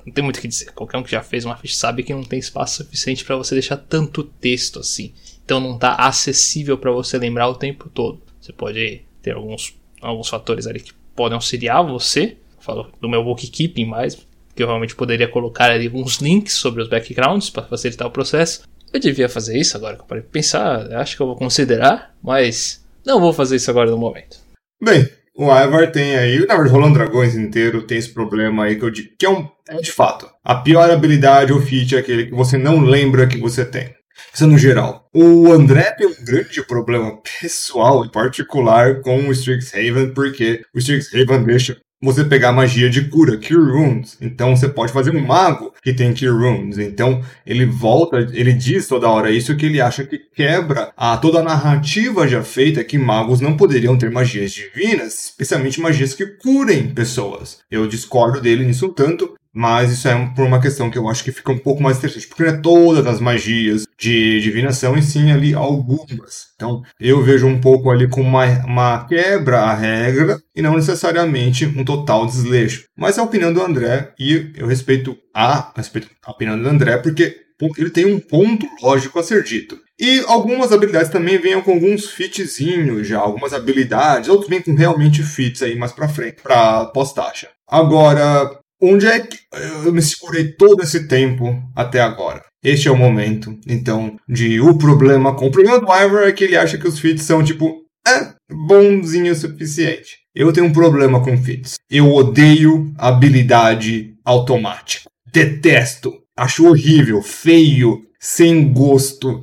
não 0.08 0.14
tem 0.14 0.24
muito 0.24 0.38
o 0.38 0.42
que 0.42 0.48
dizer. 0.48 0.72
Qualquer 0.72 0.98
um 0.98 1.04
que 1.04 1.12
já 1.12 1.22
fez 1.22 1.44
uma 1.44 1.58
ficha 1.58 1.76
sabe 1.76 2.02
que 2.02 2.14
não 2.14 2.24
tem 2.24 2.40
espaço 2.40 2.82
suficiente 2.82 3.26
para 3.26 3.36
você 3.36 3.54
deixar 3.54 3.76
tanto 3.76 4.24
texto 4.24 4.80
assim. 4.80 5.14
Então 5.44 5.60
não 5.60 5.76
está 5.76 5.96
acessível 5.96 6.78
para 6.78 6.92
você 6.92 7.18
lembrar 7.18 7.50
o 7.50 7.56
tempo 7.56 7.90
todo. 7.90 8.22
Você 8.40 8.54
pode 8.54 9.02
ter 9.22 9.36
alguns, 9.36 9.78
alguns 10.02 10.30
fatores 10.30 10.66
ali 10.66 10.80
que 10.80 10.94
podem 11.14 11.36
auxiliar 11.36 11.86
você. 11.86 12.38
Eu 12.56 12.62
falo 12.62 12.90
do 13.02 13.10
meu 13.10 13.22
bookkeeping 13.22 13.84
mais, 13.84 14.16
que 14.56 14.64
eu 14.64 14.68
realmente 14.68 14.96
poderia 14.96 15.28
colocar 15.28 15.70
ali 15.72 15.88
alguns 15.88 16.20
links 16.20 16.54
sobre 16.54 16.82
os 16.82 16.88
backgrounds 16.88 17.50
para 17.50 17.64
facilitar 17.64 18.08
o 18.08 18.12
processo. 18.12 18.64
Eu 18.94 19.02
devia 19.02 19.28
fazer 19.28 19.60
isso 19.60 19.76
agora 19.76 19.98
que 19.98 20.04
eu 20.04 20.08
parei 20.08 20.24
pensar, 20.24 20.90
acho 20.94 21.18
que 21.18 21.22
eu 21.22 21.28
vou 21.28 21.36
considerar, 21.36 22.16
mas 22.24 22.82
não 23.06 23.20
vou 23.20 23.34
fazer 23.34 23.58
isso 23.58 23.70
agora 23.70 23.92
no 23.92 23.98
momento. 23.98 24.38
Bem, 24.82 25.10
o 25.36 25.52
Ivar 25.52 25.92
tem 25.92 26.16
aí, 26.16 26.40
na 26.46 26.56
verdade, 26.56 26.70
Rolando 26.70 26.94
Dragões 26.94 27.36
inteiro 27.36 27.82
tem 27.82 27.98
esse 27.98 28.14
problema 28.14 28.64
aí 28.64 28.78
que 28.78 28.86
eu 28.86 28.92
que 28.92 29.26
é 29.26 29.30
um, 29.30 29.50
é 29.70 29.78
de 29.78 29.92
fato, 29.92 30.30
a 30.44 30.56
pior 30.56 30.90
habilidade 30.90 31.54
ou 31.54 31.62
feat 31.62 31.96
é 31.96 32.00
aquele 32.00 32.26
que 32.28 32.36
você 32.36 32.58
não 32.58 32.80
lembra 32.80 33.28
que 33.28 33.38
você 33.38 33.66
tem. 33.66 33.96
Isso 34.34 34.44
é 34.44 34.48
no 34.48 34.58
geral. 34.58 35.08
O 35.14 35.52
André 35.52 35.92
tem 35.92 36.08
um 36.08 36.24
grande 36.24 36.64
problema 36.64 37.20
pessoal 37.40 38.06
e 38.06 38.12
particular 38.12 39.02
com 39.02 39.28
o 39.28 39.32
Strixhaven, 39.32 40.14
porque 40.14 40.62
o 40.74 40.80
Strixhaven 40.80 41.44
deixa 41.44 41.78
você 42.02 42.24
pegar 42.24 42.52
magia 42.52 42.90
de 42.90 43.10
cura, 43.10 43.38
Cure 43.38 43.72
Wounds. 43.72 44.18
Então 44.22 44.56
você 44.56 44.70
pode 44.70 44.94
fazer 44.94 45.16
um 45.16 45.26
mago 45.26 45.74
que 45.82 45.94
tem 45.94 46.14
Cure 46.14 46.30
Wounds. 46.30 46.78
Então 46.78 47.24
ele 47.46 47.66
volta, 47.66 48.18
ele 48.32 48.54
diz 48.54 48.88
toda 48.88 49.10
hora 49.10 49.32
isso 49.32 49.56
que 49.56 49.66
ele 49.66 49.82
acha 49.82 50.04
que 50.04 50.20
quebra 50.20 50.92
a 50.96 51.18
toda 51.18 51.40
a 51.40 51.44
narrativa 51.44 52.28
já 52.28 52.44
feita 52.44 52.84
que 52.84 52.98
magos 52.98 53.42
não 53.42 53.58
poderiam 53.58 53.98
ter 53.98 54.12
magias 54.12 54.52
divinas, 54.52 55.26
especialmente 55.26 55.82
magias 55.82 56.14
que 56.14 56.26
curem 56.26 56.94
pessoas. 56.94 57.60
Eu 57.70 57.88
discordo 57.88 58.42
dele 58.42 58.66
nisso 58.66 58.90
tanto, 58.90 59.34
mas 59.58 59.92
isso 59.92 60.08
é 60.08 60.32
por 60.36 60.46
uma 60.46 60.62
questão 60.62 60.88
que 60.92 61.00
eu 61.00 61.10
acho 61.10 61.24
que 61.24 61.32
fica 61.32 61.52
um 61.52 61.58
pouco 61.58 61.82
mais 61.82 61.98
interessante, 61.98 62.28
porque 62.28 62.44
não 62.44 62.52
é 62.52 62.58
todas 62.58 63.08
as 63.08 63.20
magias 63.20 63.86
de 63.98 64.40
divinação, 64.40 64.96
e 64.96 65.02
sim 65.02 65.32
ali 65.32 65.56
algumas. 65.56 66.50
Então, 66.56 66.84
eu 67.00 67.24
vejo 67.24 67.48
um 67.48 67.60
pouco 67.60 67.90
ali 67.90 68.08
com 68.08 68.22
uma, 68.22 68.46
uma 68.66 69.06
quebra 69.06 69.62
à 69.62 69.74
regra 69.74 70.40
e 70.56 70.62
não 70.62 70.76
necessariamente 70.76 71.66
um 71.66 71.84
total 71.84 72.28
desleixo. 72.28 72.84
Mas 72.96 73.18
é 73.18 73.22
a 73.22 73.24
opinião 73.24 73.52
do 73.52 73.64
André, 73.64 74.14
e 74.20 74.52
eu 74.56 74.68
respeito 74.68 75.18
a, 75.34 75.74
respeito 75.76 76.08
a 76.24 76.32
opinião 76.32 76.62
do 76.62 76.70
André, 76.70 76.98
porque 76.98 77.48
ele 77.80 77.90
tem 77.90 78.06
um 78.06 78.20
ponto 78.20 78.68
lógico 78.80 79.18
a 79.18 79.24
ser 79.24 79.42
dito. 79.42 79.80
E 80.00 80.24
algumas 80.28 80.72
habilidades 80.72 81.10
também 81.10 81.40
vêm 81.40 81.60
com 81.64 81.72
alguns 81.72 82.12
fitzinhos 82.12 83.08
já, 83.08 83.18
algumas 83.18 83.54
habilidades, 83.54 84.30
outros 84.30 84.48
vêm 84.48 84.62
com 84.62 84.76
realmente 84.76 85.24
fits 85.24 85.64
aí 85.64 85.76
mais 85.76 85.92
pra 85.92 86.08
frente, 86.08 86.44
pra 86.44 86.86
pós-taxa. 86.86 87.50
Agora, 87.68 88.52
Onde 88.82 89.08
é 89.08 89.20
que 89.20 89.38
eu 89.86 89.92
me 89.92 90.02
segurei 90.02 90.54
todo 90.54 90.84
esse 90.84 91.08
tempo 91.08 91.46
até 91.76 92.00
agora? 92.00 92.44
Este 92.64 92.88
é 92.88 92.92
o 92.92 92.98
momento, 92.98 93.58
então, 93.68 94.18
de 94.28 94.60
o 94.60 94.78
problema 94.78 95.36
com 95.36 95.48
o 95.48 95.52
problema 95.52 95.80
do 95.80 95.92
Ivor 95.92 96.24
é 96.24 96.32
que 96.32 96.44
ele 96.44 96.58
acha 96.58 96.78
que 96.78 96.88
os 96.88 97.00
feats 97.00 97.24
são 97.24 97.44
tipo, 97.44 97.84
é, 98.08 98.34
bonzinho 98.52 99.32
o 99.32 99.36
suficiente. 99.36 100.18
Eu 100.34 100.54
tenho 100.54 100.68
um 100.68 100.74
problema 100.74 101.24
com 101.24 101.38
feats. 101.38 101.76
Eu 101.90 102.14
odeio 102.14 102.94
habilidade 102.98 104.14
automática. 104.24 105.10
Detesto. 105.32 106.14
Acho 106.38 106.68
horrível, 106.68 107.22
feio, 107.22 108.02
sem 108.20 108.72
gosto. 108.72 109.42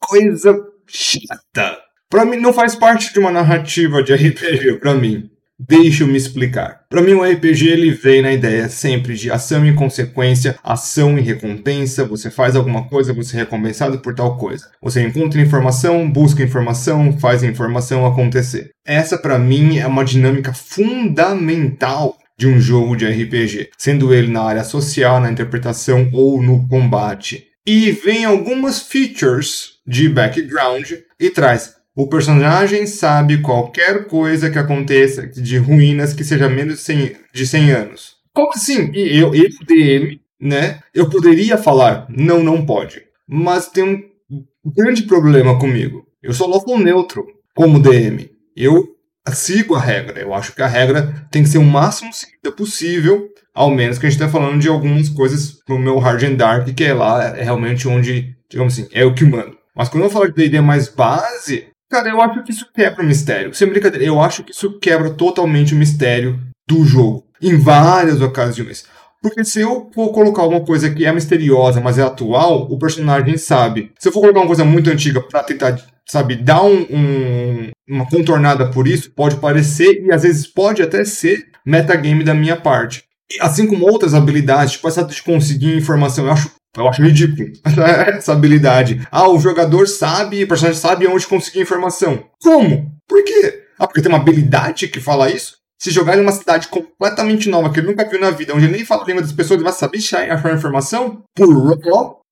Coisa 0.00 0.56
chata. 0.86 1.78
Pra 2.08 2.24
mim, 2.24 2.36
não 2.36 2.52
faz 2.52 2.74
parte 2.74 3.12
de 3.12 3.18
uma 3.18 3.30
narrativa 3.30 4.02
de 4.02 4.14
RPG, 4.14 4.78
pra 4.78 4.94
mim. 4.94 5.28
Deixa 5.60 6.04
eu 6.04 6.06
me 6.06 6.16
explicar. 6.16 6.82
Para 6.88 7.02
mim, 7.02 7.14
o 7.14 7.24
RPG 7.24 7.66
ele 7.66 7.90
vem 7.90 8.22
na 8.22 8.32
ideia 8.32 8.68
sempre 8.68 9.16
de 9.16 9.28
ação 9.28 9.66
e 9.66 9.74
consequência, 9.74 10.56
ação 10.62 11.18
e 11.18 11.20
recompensa. 11.20 12.04
Você 12.04 12.30
faz 12.30 12.54
alguma 12.54 12.88
coisa, 12.88 13.12
você 13.12 13.36
é 13.36 13.40
recompensado 13.40 13.98
por 13.98 14.14
tal 14.14 14.36
coisa. 14.36 14.70
Você 14.80 15.02
encontra 15.02 15.40
informação, 15.40 16.08
busca 16.08 16.44
informação, 16.44 17.18
faz 17.18 17.42
a 17.42 17.46
informação 17.48 18.06
acontecer. 18.06 18.70
Essa, 18.86 19.18
para 19.18 19.36
mim, 19.36 19.78
é 19.78 19.86
uma 19.86 20.04
dinâmica 20.04 20.52
fundamental 20.52 22.16
de 22.38 22.46
um 22.46 22.60
jogo 22.60 22.94
de 22.94 23.04
RPG, 23.04 23.70
sendo 23.76 24.14
ele 24.14 24.30
na 24.30 24.42
área 24.42 24.62
social, 24.62 25.20
na 25.20 25.30
interpretação 25.30 26.08
ou 26.12 26.40
no 26.40 26.68
combate. 26.68 27.48
E 27.66 27.90
vem 27.90 28.24
algumas 28.24 28.80
features 28.80 29.78
de 29.84 30.08
background 30.08 30.92
e 31.18 31.30
traz 31.30 31.77
o 31.98 32.06
personagem 32.06 32.86
sabe 32.86 33.42
qualquer 33.42 34.06
coisa 34.06 34.48
que 34.48 34.56
aconteça 34.56 35.26
de 35.26 35.58
ruínas 35.58 36.14
que 36.14 36.22
seja 36.22 36.48
menos 36.48 36.74
de 36.74 36.80
100, 36.82 37.16
de 37.34 37.44
100 37.44 37.70
anos. 37.72 38.16
Como 38.32 38.52
assim? 38.54 38.92
Eu, 38.94 39.34
eu, 39.34 39.48
DM, 39.66 40.20
né? 40.40 40.78
Eu 40.94 41.10
poderia 41.10 41.58
falar, 41.58 42.06
não, 42.08 42.40
não 42.40 42.64
pode. 42.64 43.02
Mas 43.26 43.66
tem 43.66 43.82
um 43.84 44.44
grande 44.64 45.02
problema 45.02 45.58
comigo. 45.58 46.06
Eu 46.22 46.32
sou 46.32 46.48
lawful 46.48 46.78
neutro 46.78 47.26
como 47.52 47.80
DM. 47.80 48.30
Eu 48.56 48.94
sigo 49.32 49.74
a 49.74 49.80
regra. 49.80 50.20
Eu 50.20 50.32
acho 50.32 50.54
que 50.54 50.62
a 50.62 50.68
regra 50.68 51.26
tem 51.32 51.42
que 51.42 51.48
ser 51.48 51.58
o 51.58 51.64
máximo 51.64 52.12
seguida 52.12 52.52
possível 52.52 53.28
Ao 53.52 53.72
menos 53.72 53.98
que 53.98 54.06
a 54.06 54.08
gente 54.08 54.20
tá 54.20 54.28
falando 54.28 54.60
de 54.60 54.68
algumas 54.68 55.08
coisas 55.08 55.58
no 55.68 55.76
meu 55.76 55.98
Hard 55.98 56.22
and 56.22 56.34
Dark, 56.36 56.72
que 56.72 56.84
é 56.84 56.94
lá 56.94 57.36
é 57.36 57.42
realmente 57.42 57.88
onde, 57.88 58.36
digamos 58.48 58.74
assim, 58.74 58.88
é 58.92 59.04
o 59.04 59.14
que 59.16 59.24
manda. 59.24 59.58
Mas 59.74 59.88
quando 59.88 60.04
eu 60.04 60.10
falo 60.10 60.28
de 60.28 60.34
D&D 60.34 60.60
mais 60.60 60.88
base, 60.88 61.66
cara, 61.90 62.08
eu 62.08 62.20
acho 62.20 62.42
que 62.42 62.50
isso 62.50 62.66
quebra 62.74 63.02
o 63.02 63.06
mistério. 63.06 63.54
Sem 63.54 63.68
brincadeira, 63.68 64.04
eu 64.04 64.20
acho 64.20 64.44
que 64.44 64.52
isso 64.52 64.78
quebra 64.78 65.10
totalmente 65.10 65.74
o 65.74 65.78
mistério 65.78 66.38
do 66.68 66.84
jogo. 66.84 67.24
Em 67.40 67.56
várias 67.56 68.20
ocasiões. 68.20 68.84
Porque 69.20 69.44
se 69.44 69.60
eu 69.60 69.90
for 69.92 70.12
colocar 70.12 70.44
uma 70.44 70.60
coisa 70.60 70.90
que 70.90 71.04
é 71.04 71.12
misteriosa, 71.12 71.80
mas 71.80 71.98
é 71.98 72.02
atual, 72.02 72.68
o 72.70 72.78
personagem 72.78 73.36
sabe. 73.36 73.92
Se 73.98 74.08
eu 74.08 74.12
for 74.12 74.20
colocar 74.20 74.40
uma 74.40 74.46
coisa 74.46 74.64
muito 74.64 74.90
antiga 74.90 75.20
pra 75.20 75.42
tentar, 75.42 75.76
sabe, 76.06 76.36
dar 76.36 76.62
um, 76.62 76.86
um, 76.90 77.70
uma 77.88 78.06
contornada 78.06 78.70
por 78.70 78.86
isso, 78.86 79.10
pode 79.10 79.36
parecer 79.36 80.04
e 80.04 80.12
às 80.12 80.22
vezes 80.22 80.46
pode 80.46 80.82
até 80.82 81.04
ser 81.04 81.46
metagame 81.66 82.22
da 82.22 82.34
minha 82.34 82.56
parte. 82.56 83.04
E, 83.30 83.42
assim 83.42 83.66
como 83.66 83.84
outras 83.86 84.14
habilidades, 84.14 84.74
tipo 84.74 84.88
essa 84.88 85.04
de 85.04 85.22
conseguir 85.22 85.76
informação, 85.76 86.26
eu 86.26 86.32
acho, 86.32 86.50
eu 86.78 86.88
acho 86.88 87.02
ridículo 87.02 87.48
essa 88.08 88.32
habilidade. 88.32 89.06
Ah, 89.10 89.28
o 89.28 89.38
jogador 89.38 89.86
sabe, 89.86 90.44
o 90.44 90.48
personagem 90.48 90.80
sabe 90.80 91.06
onde 91.06 91.26
conseguir 91.26 91.60
informação. 91.60 92.24
Como? 92.42 92.92
Por 93.06 93.24
quê? 93.24 93.64
Ah, 93.78 93.86
porque 93.86 94.02
tem 94.02 94.10
uma 94.10 94.18
habilidade 94.18 94.88
que 94.88 95.00
fala 95.00 95.30
isso? 95.30 95.56
Se 95.78 95.90
jogar 95.90 96.18
em 96.18 96.20
uma 96.20 96.32
cidade 96.32 96.68
completamente 96.68 97.48
nova, 97.48 97.70
que 97.70 97.78
ele 97.78 97.86
nunca 97.86 98.08
viu 98.08 98.20
na 98.20 98.30
vida, 98.30 98.54
onde 98.54 98.64
ele 98.64 98.76
nem 98.76 98.84
fala 98.84 99.04
a 99.04 99.06
língua 99.06 99.22
das 99.22 99.32
pessoas, 99.32 99.58
ele 99.58 99.68
vai 99.68 99.72
saber 99.72 99.98
achar 99.98 100.54
informação? 100.54 101.22
Por? 101.34 101.78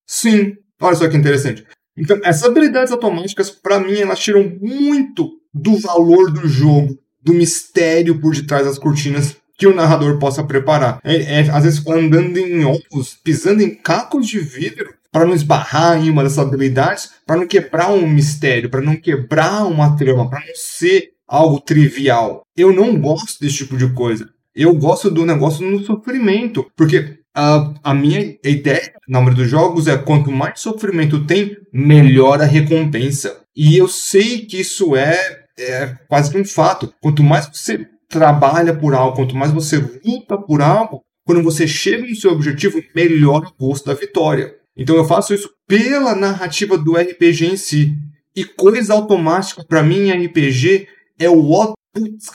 Sim. 0.07 0.55
Olha 0.81 0.97
só 0.97 1.09
que 1.09 1.17
interessante. 1.17 1.65
Então, 1.97 2.19
essas 2.25 2.45
habilidades 2.45 2.93
automáticas, 2.93 3.51
para 3.51 3.81
mim, 3.81 3.99
elas 3.99 4.19
tiram 4.19 4.53
muito 4.61 5.31
do 5.55 5.79
valor 5.79 6.31
do 6.31 6.47
jogo, 6.47 6.99
do 7.23 7.33
mistério 7.33 8.21
por 8.21 8.35
detrás 8.35 8.67
das 8.67 8.79
cortinas 8.79 9.37
que 9.57 9.66
o 9.66 9.75
narrador 9.75 10.19
possa 10.19 10.45
preparar. 10.45 11.01
É, 11.03 11.40
é, 11.40 11.51
às 11.51 11.64
vezes 11.64 11.87
andando 11.87 12.37
em 12.38 12.64
ovos, 12.64 13.19
pisando 13.23 13.62
em 13.62 13.75
cacos 13.75 14.27
de 14.27 14.38
vidro 14.38 14.95
para 15.11 15.25
não 15.25 15.35
esbarrar 15.35 15.99
em 15.99 16.11
uma 16.11 16.23
dessas 16.23 16.38
habilidades, 16.38 17.11
para 17.25 17.37
não 17.37 17.47
quebrar 17.47 17.90
um 17.90 18.07
mistério, 18.07 18.69
para 18.69 18.83
não 18.83 18.97
quebrar 18.97 19.64
uma 19.64 19.97
trama, 19.97 20.29
para 20.29 20.40
não 20.40 20.55
ser 20.55 21.12
algo 21.27 21.61
trivial. 21.61 22.42
Eu 22.57 22.73
não 22.73 23.01
gosto 23.01 23.40
desse 23.40 23.57
tipo 23.57 23.77
de 23.77 23.90
coisa. 23.92 24.29
Eu 24.55 24.75
gosto 24.75 25.11
do 25.11 25.25
negócio 25.25 25.69
no 25.69 25.83
sofrimento, 25.85 26.66
porque 26.77 27.19
a, 27.35 27.75
a 27.83 27.95
minha 27.95 28.37
ideia 28.45 28.92
na 29.09 29.21
hora 29.21 29.35
dos 29.35 29.49
jogos 29.49 29.87
é 29.87 29.97
quanto 29.97 30.31
mais 30.31 30.61
sofrimento 30.61 31.25
tem, 31.27 31.57
melhor 31.73 32.40
a 32.40 32.47
recompensa. 32.47 33.40
E 33.55 33.77
eu 33.77 33.88
sei 33.88 34.47
que 34.47 34.61
isso 34.61 34.97
é, 34.97 35.45
é 35.59 35.95
quase 36.09 36.31
que 36.31 36.38
um 36.38 36.45
fato. 36.45 36.92
Quanto 37.01 37.23
mais 37.23 37.47
você 37.47 37.87
trabalha 38.09 38.75
por 38.75 38.95
algo, 38.95 39.16
quanto 39.16 39.37
mais 39.37 39.53
você 39.53 39.77
luta 40.05 40.38
por 40.38 40.62
algo, 40.62 41.03
quando 41.25 41.42
você 41.42 41.66
chega 41.66 42.07
no 42.07 42.14
seu 42.14 42.31
objetivo, 42.33 42.83
melhora 42.95 43.49
o 43.49 43.66
gosto 43.66 43.87
da 43.87 43.95
vitória. 43.95 44.55
Então 44.77 44.95
eu 44.97 45.05
faço 45.05 45.35
isso 45.35 45.51
pela 45.66 46.14
narrativa 46.14 46.79
do 46.79 46.97
RPG 46.97 47.47
em 47.47 47.57
si. 47.57 47.97
E 48.35 48.45
coisa 48.45 48.92
automática 48.92 49.64
para 49.64 49.83
mim 49.83 50.09
em 50.09 50.27
RPG 50.27 50.87
é 51.19 51.29
o 51.29 51.55
output 51.55 51.77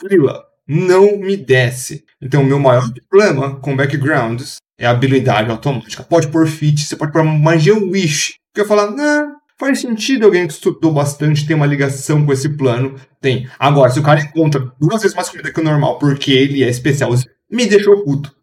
grila. 0.02 0.44
Não 0.66 1.18
me 1.18 1.36
desce. 1.36 2.04
Então, 2.20 2.42
o 2.42 2.46
meu 2.46 2.58
maior 2.58 2.88
problema 3.08 3.56
com 3.60 3.76
backgrounds 3.76 4.56
é 4.78 4.86
a 4.86 4.90
habilidade 4.90 5.50
automática. 5.50 6.02
Pode 6.02 6.28
pôr 6.28 6.46
fit, 6.46 6.80
você 6.80 6.96
pode 6.96 7.12
pôr 7.12 7.24
magia 7.24 7.74
wish. 7.74 8.34
Que 8.54 8.60
eu 8.60 8.66
falar, 8.66 8.90
não, 8.90 9.34
faz 9.62 9.80
sentido 9.80 10.24
alguém 10.24 10.44
que 10.44 10.52
estudou 10.54 10.92
bastante, 10.92 11.46
tem 11.46 11.54
uma 11.54 11.66
ligação 11.66 12.26
com 12.26 12.32
esse 12.32 12.48
plano. 12.48 12.96
Tem. 13.20 13.48
Agora, 13.56 13.92
se 13.92 14.00
o 14.00 14.02
cara 14.02 14.20
encontra 14.20 14.72
duas 14.80 15.00
vezes 15.00 15.14
mais 15.14 15.28
comida 15.28 15.52
que 15.52 15.60
o 15.60 15.62
normal 15.62 16.00
porque 16.00 16.32
ele 16.32 16.64
é 16.64 16.68
especial, 16.68 17.12
me 17.48 17.66
deixou 17.66 18.02
puto. 18.02 18.34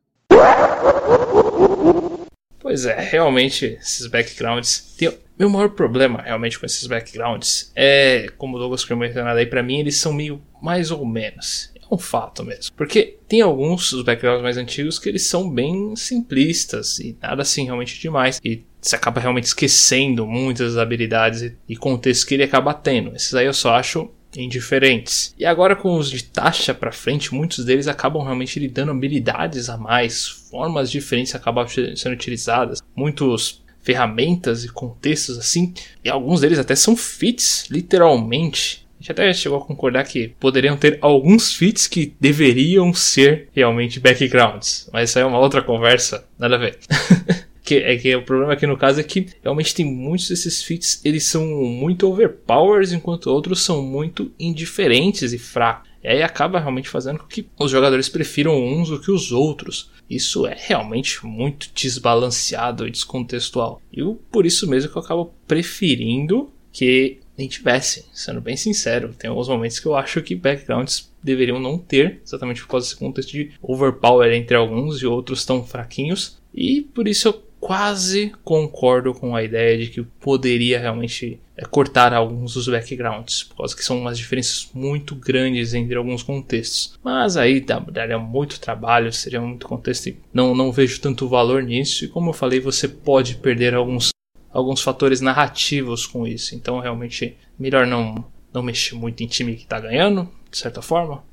Pois 2.61 2.85
é, 2.85 2.97
realmente 2.97 3.65
esses 3.65 4.07
backgrounds. 4.07 4.95
Tem... 4.97 5.11
Meu 5.37 5.49
maior 5.49 5.69
problema 5.69 6.21
realmente 6.21 6.57
com 6.57 6.65
esses 6.65 6.87
backgrounds 6.87 7.71
é, 7.75 8.27
como 8.37 8.55
o 8.55 8.59
Douglas 8.59 8.85
comentou 8.85 9.23
aí, 9.23 9.45
pra 9.45 9.63
mim 9.63 9.79
eles 9.79 9.97
são 9.97 10.13
meio 10.13 10.41
mais 10.61 10.89
ou 10.89 11.05
menos. 11.05 11.73
É 11.75 11.93
um 11.93 11.97
fato 11.97 12.45
mesmo. 12.45 12.73
Porque 12.77 13.17
tem 13.27 13.41
alguns 13.41 13.91
dos 13.91 14.03
backgrounds 14.03 14.43
mais 14.43 14.57
antigos 14.57 14.97
que 14.97 15.09
eles 15.09 15.23
são 15.23 15.49
bem 15.49 15.95
simplistas 15.97 16.99
e 16.99 17.17
nada 17.21 17.41
assim 17.41 17.65
realmente 17.65 17.99
demais. 17.99 18.39
E 18.43 18.63
você 18.81 18.95
acaba 18.95 19.19
realmente 19.19 19.45
esquecendo 19.45 20.25
muitas 20.25 20.77
habilidades 20.77 21.53
e 21.67 21.75
contextos 21.75 22.23
que 22.23 22.33
ele 22.33 22.43
acaba 22.43 22.73
tendo. 22.73 23.15
Esses 23.15 23.33
aí 23.33 23.45
eu 23.45 23.53
só 23.53 23.75
acho 23.75 24.09
indiferentes. 24.35 25.33
E 25.37 25.45
agora 25.45 25.75
com 25.75 25.97
os 25.97 26.09
de 26.09 26.23
taxa 26.23 26.73
para 26.73 26.91
frente, 26.91 27.33
muitos 27.33 27.65
deles 27.65 27.87
acabam 27.87 28.23
realmente 28.23 28.59
lhe 28.59 28.67
dando 28.67 28.91
habilidades 28.91 29.69
a 29.69 29.77
mais, 29.77 30.27
formas 30.27 30.91
diferentes 30.91 31.33
acabam 31.33 31.67
sendo 31.67 32.13
utilizadas, 32.13 32.81
muitos 32.95 33.63
ferramentas 33.81 34.63
e 34.63 34.69
contextos 34.69 35.37
assim, 35.37 35.73
e 36.03 36.09
alguns 36.09 36.41
deles 36.41 36.59
até 36.59 36.75
são 36.75 36.95
fits, 36.95 37.65
literalmente. 37.71 38.87
A 38.99 39.01
gente 39.01 39.11
até 39.13 39.33
chegou 39.33 39.57
a 39.57 39.65
concordar 39.65 40.03
que 40.03 40.27
poderiam 40.39 40.75
ter 40.75 40.99
alguns 41.01 41.55
fits 41.55 41.87
que 41.87 42.13
deveriam 42.19 42.93
ser 42.93 43.47
realmente 43.53 43.99
backgrounds, 43.99 44.89
mas 44.91 45.09
isso 45.09 45.17
aí 45.17 45.23
é 45.23 45.27
uma 45.27 45.39
outra 45.39 45.61
conversa, 45.61 46.25
nada 46.37 46.55
a 46.55 46.59
ver. 46.59 46.77
Que, 47.69 47.75
é 47.75 47.95
que 47.97 48.15
o 48.15 48.23
problema 48.23 48.53
aqui 48.53 48.65
no 48.65 48.75
caso 48.75 48.99
é 48.99 49.03
que 49.03 49.27
realmente 49.43 49.75
tem 49.75 49.85
muitos 49.85 50.27
desses 50.27 50.63
feats, 50.63 50.99
eles 51.05 51.23
são 51.25 51.45
muito 51.45 52.09
overpowers, 52.09 52.91
enquanto 52.91 53.27
outros 53.27 53.61
são 53.61 53.83
muito 53.83 54.31
indiferentes 54.39 55.33
e 55.33 55.37
fracos. 55.37 55.87
E 56.03 56.07
aí 56.07 56.23
acaba 56.23 56.59
realmente 56.59 56.89
fazendo 56.89 57.19
com 57.19 57.27
que 57.27 57.47
os 57.59 57.69
jogadores 57.69 58.09
prefiram 58.09 58.59
uns 58.59 58.89
do 58.89 58.99
que 58.99 59.11
os 59.11 59.31
outros. 59.31 59.91
Isso 60.09 60.47
é 60.47 60.57
realmente 60.57 61.23
muito 61.23 61.69
desbalanceado 61.75 62.87
e 62.87 62.89
descontextual. 62.89 63.79
E 63.93 64.01
por 64.31 64.47
isso 64.47 64.67
mesmo 64.67 64.91
que 64.91 64.97
eu 64.97 65.03
acabo 65.03 65.31
preferindo 65.47 66.51
que 66.71 67.19
nem 67.37 67.47
tivessem, 67.47 68.03
sendo 68.11 68.41
bem 68.41 68.57
sincero. 68.57 69.13
Tem 69.15 69.29
alguns 69.29 69.47
momentos 69.47 69.79
que 69.79 69.85
eu 69.85 69.95
acho 69.95 70.23
que 70.23 70.33
backgrounds 70.33 71.13
deveriam 71.23 71.59
não 71.59 71.77
ter, 71.77 72.19
exatamente 72.25 72.61
por 72.61 72.69
causa 72.69 72.87
desse 72.87 72.97
contexto 72.97 73.31
de 73.31 73.51
overpower 73.61 74.33
entre 74.33 74.57
alguns 74.57 75.03
e 75.03 75.05
outros 75.05 75.45
tão 75.45 75.63
fraquinhos. 75.63 76.39
E 76.51 76.81
por 76.81 77.07
isso 77.07 77.27
eu 77.27 77.48
quase 77.59 78.31
concordo 78.43 79.13
com 79.13 79.35
a 79.35 79.43
ideia 79.43 79.77
de 79.77 79.87
que 79.87 80.01
poderia 80.01 80.79
realmente 80.79 81.39
é, 81.57 81.65
cortar 81.65 82.13
alguns 82.13 82.53
dos 82.53 82.67
backgrounds, 82.67 83.43
por 83.43 83.57
causa 83.57 83.75
que 83.75 83.83
são 83.83 83.99
umas 83.99 84.17
diferenças 84.17 84.69
muito 84.73 85.15
grandes 85.15 85.73
entre 85.73 85.95
alguns 85.95 86.23
contextos. 86.23 86.97
Mas 87.03 87.35
aí 87.35 87.59
daria 87.91 88.17
muito 88.17 88.59
trabalho, 88.59 89.11
seria 89.11 89.41
muito 89.41 89.67
contexto 89.67 90.07
e 90.07 90.17
não, 90.33 90.55
não 90.55 90.71
vejo 90.71 91.01
tanto 91.01 91.27
valor 91.27 91.61
nisso. 91.61 92.05
E 92.05 92.07
como 92.07 92.29
eu 92.29 92.33
falei, 92.33 92.59
você 92.59 92.87
pode 92.87 93.35
perder 93.35 93.73
alguns, 93.73 94.09
alguns 94.51 94.81
fatores 94.81 95.19
narrativos 95.21 96.07
com 96.07 96.25
isso. 96.25 96.55
Então 96.55 96.79
realmente 96.79 97.35
melhor 97.57 97.85
não, 97.85 98.23
não 98.53 98.63
mexer 98.63 98.95
muito 98.95 99.21
em 99.21 99.27
time 99.27 99.55
que 99.55 99.63
está 99.63 99.79
ganhando, 99.79 100.29
de 100.49 100.57
certa 100.57 100.81
forma. 100.81 101.23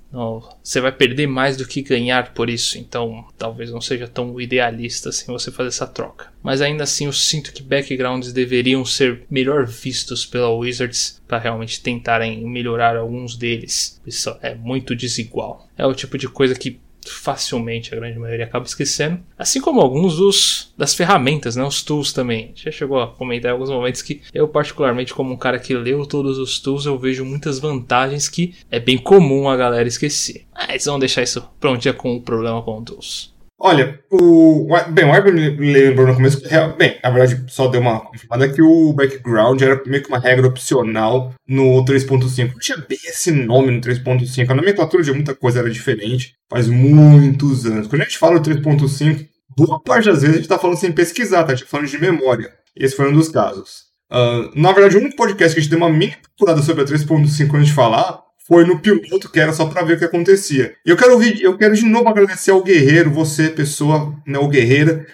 Você 0.62 0.80
vai 0.80 0.92
perder 0.92 1.26
mais 1.26 1.56
do 1.56 1.66
que 1.66 1.82
ganhar 1.82 2.32
por 2.32 2.48
isso, 2.48 2.78
então 2.78 3.26
talvez 3.36 3.70
não 3.70 3.80
seja 3.80 4.08
tão 4.08 4.40
idealista 4.40 5.10
assim 5.10 5.26
você 5.32 5.50
fazer 5.50 5.68
essa 5.68 5.86
troca. 5.86 6.32
Mas 6.42 6.62
ainda 6.62 6.84
assim 6.84 7.06
eu 7.06 7.12
sinto 7.12 7.52
que 7.52 7.62
backgrounds 7.62 8.32
deveriam 8.32 8.84
ser 8.84 9.22
melhor 9.30 9.66
vistos 9.66 10.24
pela 10.24 10.50
Wizards 10.50 11.20
para 11.26 11.38
realmente 11.38 11.80
tentarem 11.80 12.44
melhorar 12.48 12.96
alguns 12.96 13.36
deles. 13.36 14.00
Isso 14.06 14.34
é 14.40 14.54
muito 14.54 14.94
desigual. 14.94 15.68
É 15.76 15.86
o 15.86 15.94
tipo 15.94 16.16
de 16.16 16.28
coisa 16.28 16.54
que 16.54 16.80
facilmente 17.10 17.92
a 17.92 17.96
grande 17.96 18.18
maioria 18.18 18.44
acaba 18.44 18.64
esquecendo. 18.64 19.20
Assim 19.38 19.60
como 19.60 19.80
alguns 19.80 20.16
dos 20.16 20.74
das 20.76 20.94
ferramentas, 20.94 21.56
né, 21.56 21.64
os 21.64 21.82
tools 21.82 22.12
também. 22.12 22.52
Já 22.54 22.70
chegou 22.70 23.00
a 23.00 23.08
comentar 23.08 23.50
em 23.50 23.52
alguns 23.52 23.70
momentos 23.70 24.02
que 24.02 24.20
eu 24.32 24.46
particularmente 24.48 25.14
como 25.14 25.32
um 25.32 25.36
cara 25.36 25.58
que 25.58 25.74
leu 25.74 26.06
todos 26.06 26.38
os 26.38 26.58
tools, 26.58 26.86
eu 26.86 26.98
vejo 26.98 27.24
muitas 27.24 27.58
vantagens 27.58 28.28
que 28.28 28.54
é 28.70 28.78
bem 28.78 28.98
comum 28.98 29.48
a 29.48 29.56
galera 29.56 29.88
esquecer. 29.88 30.44
Mas 30.54 30.84
vamos 30.84 31.00
deixar 31.00 31.22
isso 31.22 31.48
dia 31.78 31.92
com 31.92 32.16
o 32.16 32.22
problema 32.22 32.62
com 32.62 32.82
tools. 32.82 33.35
Olha, 33.58 33.98
o. 34.10 34.68
Bem, 34.90 35.06
o 35.06 35.10
Web 35.10 35.30
lembrou 35.30 36.06
no 36.06 36.14
começo. 36.14 36.42
Bem, 36.76 36.98
na 37.02 37.10
verdade, 37.10 37.44
só 37.48 37.68
deu 37.68 37.80
uma 37.80 38.00
confirmada 38.00 38.48
que 38.52 38.60
o 38.60 38.92
background 38.92 39.62
era 39.62 39.82
meio 39.86 40.02
que 40.02 40.08
uma 40.08 40.18
regra 40.18 40.46
opcional 40.46 41.34
no 41.48 41.82
3.5. 41.84 42.52
Não 42.52 42.58
tinha 42.58 42.76
bem 42.76 42.98
esse 43.04 43.30
nome 43.32 43.70
no 43.70 43.80
3.5. 43.80 44.50
A 44.50 44.54
nomenclatura 44.54 45.02
de 45.02 45.12
muita 45.12 45.34
coisa 45.34 45.60
era 45.60 45.70
diferente. 45.70 46.34
Faz 46.50 46.68
muitos 46.68 47.64
anos. 47.64 47.86
Quando 47.88 48.02
a 48.02 48.04
gente 48.04 48.18
fala 48.18 48.38
do 48.38 48.50
3.5, 48.50 49.26
boa 49.56 49.80
parte 49.80 50.06
das 50.06 50.20
vezes 50.20 50.36
a 50.36 50.38
gente 50.38 50.48
tá 50.48 50.58
falando 50.58 50.76
sem 50.76 50.92
pesquisar, 50.92 51.44
tá? 51.44 51.52
A 51.52 51.54
gente 51.54 51.64
tá 51.64 51.70
falando 51.70 51.88
de 51.88 51.98
memória. 51.98 52.52
Esse 52.76 52.94
foi 52.94 53.10
um 53.10 53.14
dos 53.14 53.28
casos. 53.28 53.86
Uh, 54.12 54.52
na 54.54 54.70
verdade, 54.72 54.96
o 54.96 55.00
único 55.00 55.16
podcast 55.16 55.54
que 55.54 55.60
a 55.60 55.62
gente 55.62 55.70
deu 55.70 55.78
uma 55.78 55.88
mini 55.88 56.14
procurada 56.36 56.62
sobre 56.62 56.82
a 56.82 56.86
3.5 56.86 57.54
antes 57.54 57.68
de 57.68 57.72
falar 57.72 58.25
foi 58.46 58.64
no 58.64 58.78
piloto, 58.78 59.30
que 59.30 59.40
era 59.40 59.52
só 59.52 59.66
pra 59.66 59.82
ver 59.82 59.94
o 59.94 59.98
que 59.98 60.04
acontecia. 60.04 60.76
E 60.86 60.90
eu 60.90 60.96
quero 60.96 61.14
ouvir, 61.14 61.42
eu 61.42 61.58
quero 61.58 61.74
de 61.74 61.84
novo 61.84 62.08
agradecer 62.08 62.52
ao 62.52 62.62
Guerreiro, 62.62 63.10
você, 63.10 63.48
pessoa, 63.48 64.14
né, 64.24 64.38
o 64.38 64.48
Guerreira. 64.48 65.04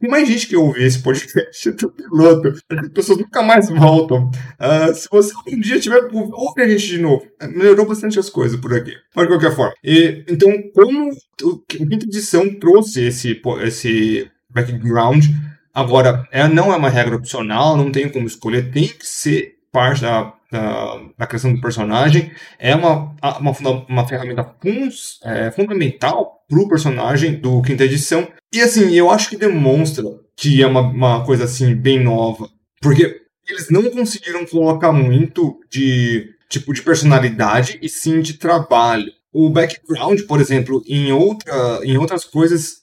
Tem 0.00 0.08
mais 0.08 0.26
gente 0.26 0.46
que 0.46 0.56
ouve 0.56 0.82
esse 0.82 0.98
podcast 1.00 1.70
do 1.72 1.90
piloto. 1.90 2.54
As 2.70 2.88
pessoas 2.88 3.18
nunca 3.18 3.42
mais 3.42 3.68
voltam. 3.68 4.30
Uh, 4.58 4.94
se 4.94 5.06
você 5.10 5.32
um 5.46 5.60
dia 5.60 5.78
tiver. 5.78 6.08
Ouve 6.12 6.62
a 6.62 6.68
gente 6.68 6.86
de 6.86 6.98
novo. 6.98 7.26
Melhorou 7.54 7.86
bastante 7.86 8.18
as 8.18 8.30
coisas 8.30 8.58
por 8.58 8.72
aqui. 8.72 8.94
Mas 9.14 9.26
de 9.26 9.32
qualquer 9.32 9.54
forma. 9.54 9.74
E, 9.84 10.24
então, 10.26 10.50
como 10.74 11.10
o, 11.42 11.58
quinta 11.58 12.06
edição 12.06 12.48
trouxe 12.58 13.02
esse, 13.02 13.40
esse 13.62 14.30
background. 14.48 15.26
Agora, 15.74 16.26
é, 16.32 16.48
não 16.48 16.72
é 16.72 16.76
uma 16.76 16.88
regra 16.88 17.14
opcional, 17.14 17.76
não 17.76 17.92
tem 17.92 18.08
como 18.08 18.26
escolher, 18.26 18.72
tem 18.72 18.88
que 18.88 19.06
ser 19.06 19.56
parte 19.70 20.02
da, 20.02 20.34
da, 20.50 21.00
da 21.16 21.26
criação 21.26 21.54
do 21.54 21.60
personagem. 21.60 22.32
É 22.58 22.74
uma, 22.74 23.14
uma, 23.38 23.52
uma 23.88 24.06
ferramenta 24.06 24.54
é, 25.24 25.50
fundamental 25.50 26.44
para 26.48 26.58
o 26.58 26.68
personagem 26.68 27.34
do 27.34 27.62
quinta 27.62 27.84
edição. 27.84 28.28
E 28.52 28.60
assim, 28.60 28.92
eu 28.92 29.10
acho 29.10 29.30
que 29.30 29.36
demonstra 29.36 30.04
que 30.36 30.62
é 30.62 30.66
uma, 30.66 30.80
uma 30.80 31.24
coisa 31.24 31.44
assim 31.44 31.74
bem 31.74 32.02
nova. 32.02 32.48
Porque 32.80 33.20
eles 33.48 33.70
não 33.70 33.90
conseguiram 33.90 34.46
colocar 34.46 34.92
muito 34.92 35.58
de 35.70 36.34
tipo 36.48 36.72
de 36.72 36.82
personalidade 36.82 37.78
e 37.80 37.88
sim 37.88 38.20
de 38.20 38.34
trabalho. 38.34 39.12
O 39.32 39.48
background, 39.48 40.22
por 40.22 40.40
exemplo, 40.40 40.82
em, 40.86 41.12
outra, 41.12 41.80
em 41.84 41.96
outras 41.96 42.24
coisas, 42.24 42.80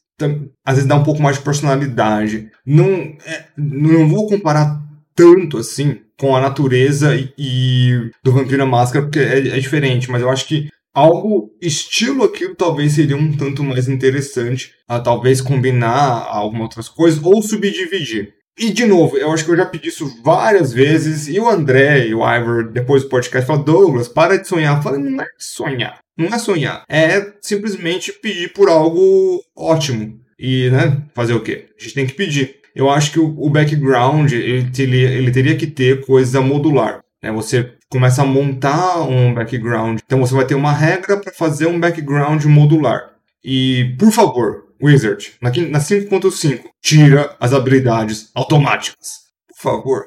às 0.66 0.76
vezes 0.76 0.88
dá 0.88 0.96
um 0.96 1.04
pouco 1.04 1.22
mais 1.22 1.38
de 1.38 1.44
personalidade. 1.44 2.50
Não, 2.66 2.90
é, 3.26 3.46
não 3.58 4.08
vou 4.08 4.28
comparar 4.28 4.82
tanto 5.18 5.58
assim 5.58 5.98
com 6.18 6.36
a 6.36 6.40
natureza 6.40 7.16
e, 7.16 7.34
e 7.38 8.12
do 8.24 8.32
Vampiro 8.32 8.66
Máscara, 8.66 9.04
porque 9.04 9.20
é, 9.20 9.40
é, 9.40 9.60
diferente, 9.60 10.10
mas 10.10 10.22
eu 10.22 10.30
acho 10.30 10.48
que 10.48 10.70
algo 10.94 11.52
estilo 11.62 12.24
aquilo 12.24 12.56
talvez 12.56 12.94
seria 12.94 13.18
um 13.18 13.36
tanto 13.36 13.64
mais 13.64 13.90
interessante, 13.90 14.72
a 14.88 15.00
talvez 15.00 15.42
combinar 15.42 16.28
algumas 16.30 16.64
outras 16.64 16.88
coisas 16.88 17.20
ou 17.24 17.42
subdividir. 17.42 18.38
E, 18.60 18.72
de 18.72 18.86
novo, 18.86 19.18
eu 19.18 19.32
acho 19.32 19.46
que 19.46 19.52
eu 19.52 19.58
já 19.58 19.68
pedi 19.68 19.90
isso 19.90 20.12
várias 20.24 20.74
vezes, 20.74 21.28
e 21.28 21.40
o 21.40 21.48
André 21.48 22.08
e 22.08 22.16
o 22.16 22.28
Ivor, 22.28 22.72
depois 22.72 23.04
do 23.04 23.10
podcast, 23.10 23.46
falaram, 23.46 23.66
Douglas, 23.66 24.08
para 24.08 24.38
de 24.38 24.48
sonhar. 24.48 24.82
Falei, 24.82 25.00
não 25.00 25.22
é 25.22 25.28
sonhar. 25.38 26.00
Não 26.18 26.34
é 26.34 26.40
sonhar. 26.40 26.84
É 26.90 27.34
simplesmente 27.40 28.12
pedir 28.12 28.52
por 28.54 28.68
algo 28.68 29.40
ótimo. 29.56 30.20
E, 30.40 30.72
né, 30.72 31.04
fazer 31.14 31.34
o 31.34 31.40
quê? 31.40 31.70
A 31.80 31.84
gente 31.84 31.94
tem 31.94 32.08
que 32.08 32.14
pedir. 32.14 32.56
Eu 32.78 32.92
acho 32.92 33.12
que 33.12 33.20
o, 33.20 33.50
background, 33.50 34.32
ele, 34.32 34.70
ele, 34.78 34.98
ele 35.04 35.32
teria 35.32 35.58
que 35.58 35.66
ter 35.66 36.06
coisa 36.06 36.40
modular. 36.42 37.04
Né? 37.24 37.32
Você 37.32 37.74
começa 37.90 38.22
a 38.22 38.26
montar 38.26 39.02
um 39.02 39.34
background. 39.34 40.00
Então, 40.06 40.20
você 40.20 40.36
vai 40.36 40.46
ter 40.46 40.54
uma 40.54 40.72
regra 40.72 41.18
para 41.18 41.34
fazer 41.34 41.66
um 41.66 41.80
background 41.80 42.46
modular. 42.46 43.14
E, 43.44 43.96
por 43.98 44.12
favor, 44.12 44.66
Wizard, 44.80 45.34
na 45.42 45.50
5.5, 45.52 46.66
tira 46.80 47.36
as 47.40 47.52
habilidades 47.52 48.30
automáticas. 48.36 49.22
Por 49.48 49.60
favor. 49.60 50.06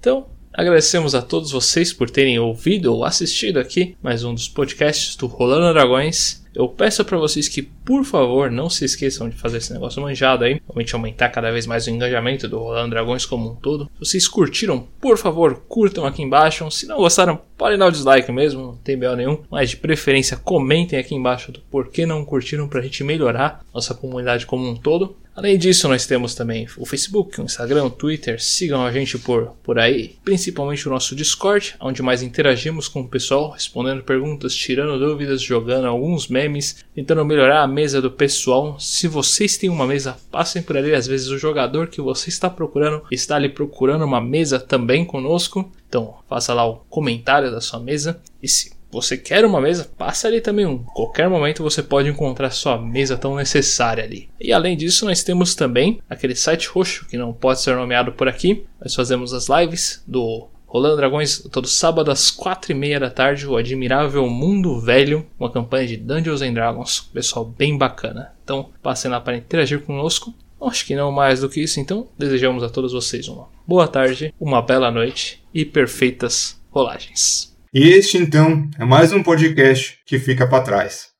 Então, 0.00 0.26
agradecemos 0.52 1.14
a 1.14 1.22
todos 1.22 1.52
vocês 1.52 1.92
por 1.92 2.10
terem 2.10 2.36
ouvido 2.36 2.92
ou 2.92 3.04
assistido 3.04 3.60
aqui 3.60 3.96
mais 4.02 4.24
um 4.24 4.34
dos 4.34 4.48
podcasts 4.48 5.14
do 5.14 5.28
Rolando 5.28 5.72
Dragões. 5.72 6.39
Eu 6.54 6.68
peço 6.68 7.04
para 7.04 7.18
vocês 7.18 7.48
que, 7.48 7.62
por 7.62 8.04
favor, 8.04 8.50
não 8.50 8.68
se 8.68 8.84
esqueçam 8.84 9.28
de 9.28 9.36
fazer 9.36 9.58
esse 9.58 9.72
negócio 9.72 10.02
manjado 10.02 10.44
aí, 10.44 10.60
realmente 10.66 10.94
aumentar 10.94 11.28
cada 11.28 11.50
vez 11.50 11.66
mais 11.66 11.86
o 11.86 11.90
engajamento 11.90 12.48
do 12.48 12.58
Rolando 12.58 12.90
Dragões 12.90 13.24
como 13.24 13.50
um 13.50 13.54
todo. 13.54 13.84
Se 13.84 14.10
vocês 14.10 14.28
curtiram, 14.28 14.86
por 15.00 15.16
favor, 15.16 15.62
curtam 15.68 16.04
aqui 16.04 16.22
embaixo. 16.22 16.68
Se 16.70 16.86
não 16.86 16.98
gostaram, 16.98 17.40
podem 17.56 17.78
dar 17.78 17.86
o 17.86 17.92
dislike 17.92 18.30
mesmo, 18.32 18.62
não 18.62 18.76
tem 18.76 18.98
BO 18.98 19.14
nenhum. 19.14 19.38
Mas 19.50 19.70
de 19.70 19.76
preferência, 19.76 20.36
comentem 20.36 20.98
aqui 20.98 21.14
embaixo 21.14 21.52
do 21.52 21.60
porquê 21.60 22.04
não 22.04 22.24
curtiram 22.24 22.68
pra 22.68 22.82
gente 22.82 23.04
melhorar 23.04 23.64
nossa 23.72 23.94
comunidade 23.94 24.46
como 24.46 24.68
um 24.68 24.76
todo. 24.76 25.16
Além 25.40 25.56
disso, 25.56 25.88
nós 25.88 26.04
temos 26.04 26.34
também 26.34 26.68
o 26.76 26.84
Facebook, 26.84 27.40
o 27.40 27.44
Instagram, 27.44 27.84
o 27.84 27.90
Twitter. 27.90 28.38
Sigam 28.42 28.84
a 28.84 28.92
gente 28.92 29.16
por, 29.16 29.52
por 29.62 29.78
aí, 29.78 30.16
principalmente 30.22 30.86
o 30.86 30.90
nosso 30.90 31.16
Discord, 31.16 31.76
onde 31.80 32.02
mais 32.02 32.22
interagimos 32.22 32.88
com 32.88 33.00
o 33.00 33.08
pessoal, 33.08 33.52
respondendo 33.52 34.02
perguntas, 34.02 34.54
tirando 34.54 34.98
dúvidas, 34.98 35.40
jogando 35.40 35.86
alguns 35.86 36.28
memes, 36.28 36.84
tentando 36.94 37.24
melhorar 37.24 37.62
a 37.62 37.66
mesa 37.66 38.02
do 38.02 38.10
pessoal. 38.10 38.78
Se 38.78 39.08
vocês 39.08 39.56
têm 39.56 39.70
uma 39.70 39.86
mesa, 39.86 40.18
passem 40.30 40.62
por 40.62 40.76
ali. 40.76 40.94
Às 40.94 41.06
vezes 41.06 41.28
o 41.28 41.38
jogador 41.38 41.88
que 41.88 42.02
você 42.02 42.28
está 42.28 42.50
procurando 42.50 43.02
está 43.10 43.36
ali 43.36 43.48
procurando 43.48 44.04
uma 44.04 44.20
mesa 44.20 44.60
também 44.60 45.06
conosco. 45.06 45.72
Então, 45.88 46.16
faça 46.28 46.52
lá 46.52 46.68
o 46.68 46.84
comentário 46.90 47.50
da 47.50 47.62
sua 47.62 47.80
mesa. 47.80 48.20
E 48.42 48.46
se 48.46 48.72
você 48.90 49.16
quer 49.16 49.44
uma 49.44 49.60
mesa, 49.60 49.90
passa 49.96 50.28
ali 50.28 50.40
também 50.40 50.66
um. 50.66 50.78
Qualquer 50.78 51.28
momento 51.28 51.62
você 51.62 51.82
pode 51.82 52.08
encontrar 52.08 52.50
sua 52.50 52.78
mesa 52.78 53.16
tão 53.16 53.36
necessária 53.36 54.04
ali. 54.04 54.28
E 54.40 54.52
além 54.52 54.76
disso, 54.76 55.04
nós 55.04 55.22
temos 55.22 55.54
também 55.54 56.00
aquele 56.08 56.34
site 56.34 56.68
roxo 56.68 57.06
que 57.08 57.16
não 57.16 57.32
pode 57.32 57.60
ser 57.60 57.76
nomeado 57.76 58.12
por 58.12 58.28
aqui. 58.28 58.64
Nós 58.80 58.94
fazemos 58.94 59.32
as 59.32 59.48
lives 59.48 60.02
do 60.06 60.48
Rolando 60.70 60.96
Dragões 60.96 61.38
todo 61.50 61.66
sábado 61.66 62.12
às 62.12 62.30
quatro 62.30 62.70
e 62.70 62.74
meia 62.76 63.00
da 63.00 63.10
tarde, 63.10 63.44
o 63.44 63.56
Admirável 63.56 64.28
Mundo 64.28 64.80
Velho, 64.80 65.26
uma 65.38 65.50
campanha 65.50 65.88
de 65.88 65.96
Dungeons 65.96 66.42
and 66.42 66.52
Dragons, 66.52 67.00
pessoal 67.12 67.44
bem 67.44 67.76
bacana. 67.76 68.32
Então 68.44 68.70
passem 68.80 69.10
lá 69.10 69.20
para 69.20 69.36
interagir 69.36 69.80
conosco. 69.80 70.32
Acho 70.60 70.86
que 70.86 70.94
não 70.94 71.10
mais 71.10 71.40
do 71.40 71.48
que 71.48 71.60
isso, 71.60 71.80
então 71.80 72.06
desejamos 72.16 72.62
a 72.62 72.68
todos 72.68 72.92
vocês 72.92 73.26
uma 73.26 73.48
boa 73.66 73.88
tarde, 73.88 74.32
uma 74.38 74.62
bela 74.62 74.90
noite 74.92 75.42
e 75.52 75.64
perfeitas 75.64 76.60
rolagens. 76.70 77.49
E 77.72 77.88
este, 77.90 78.18
então, 78.18 78.68
é 78.80 78.84
mais 78.84 79.12
um 79.12 79.22
podcast 79.22 80.00
que 80.04 80.18
fica 80.18 80.44
para 80.44 80.64
trás. 80.64 81.10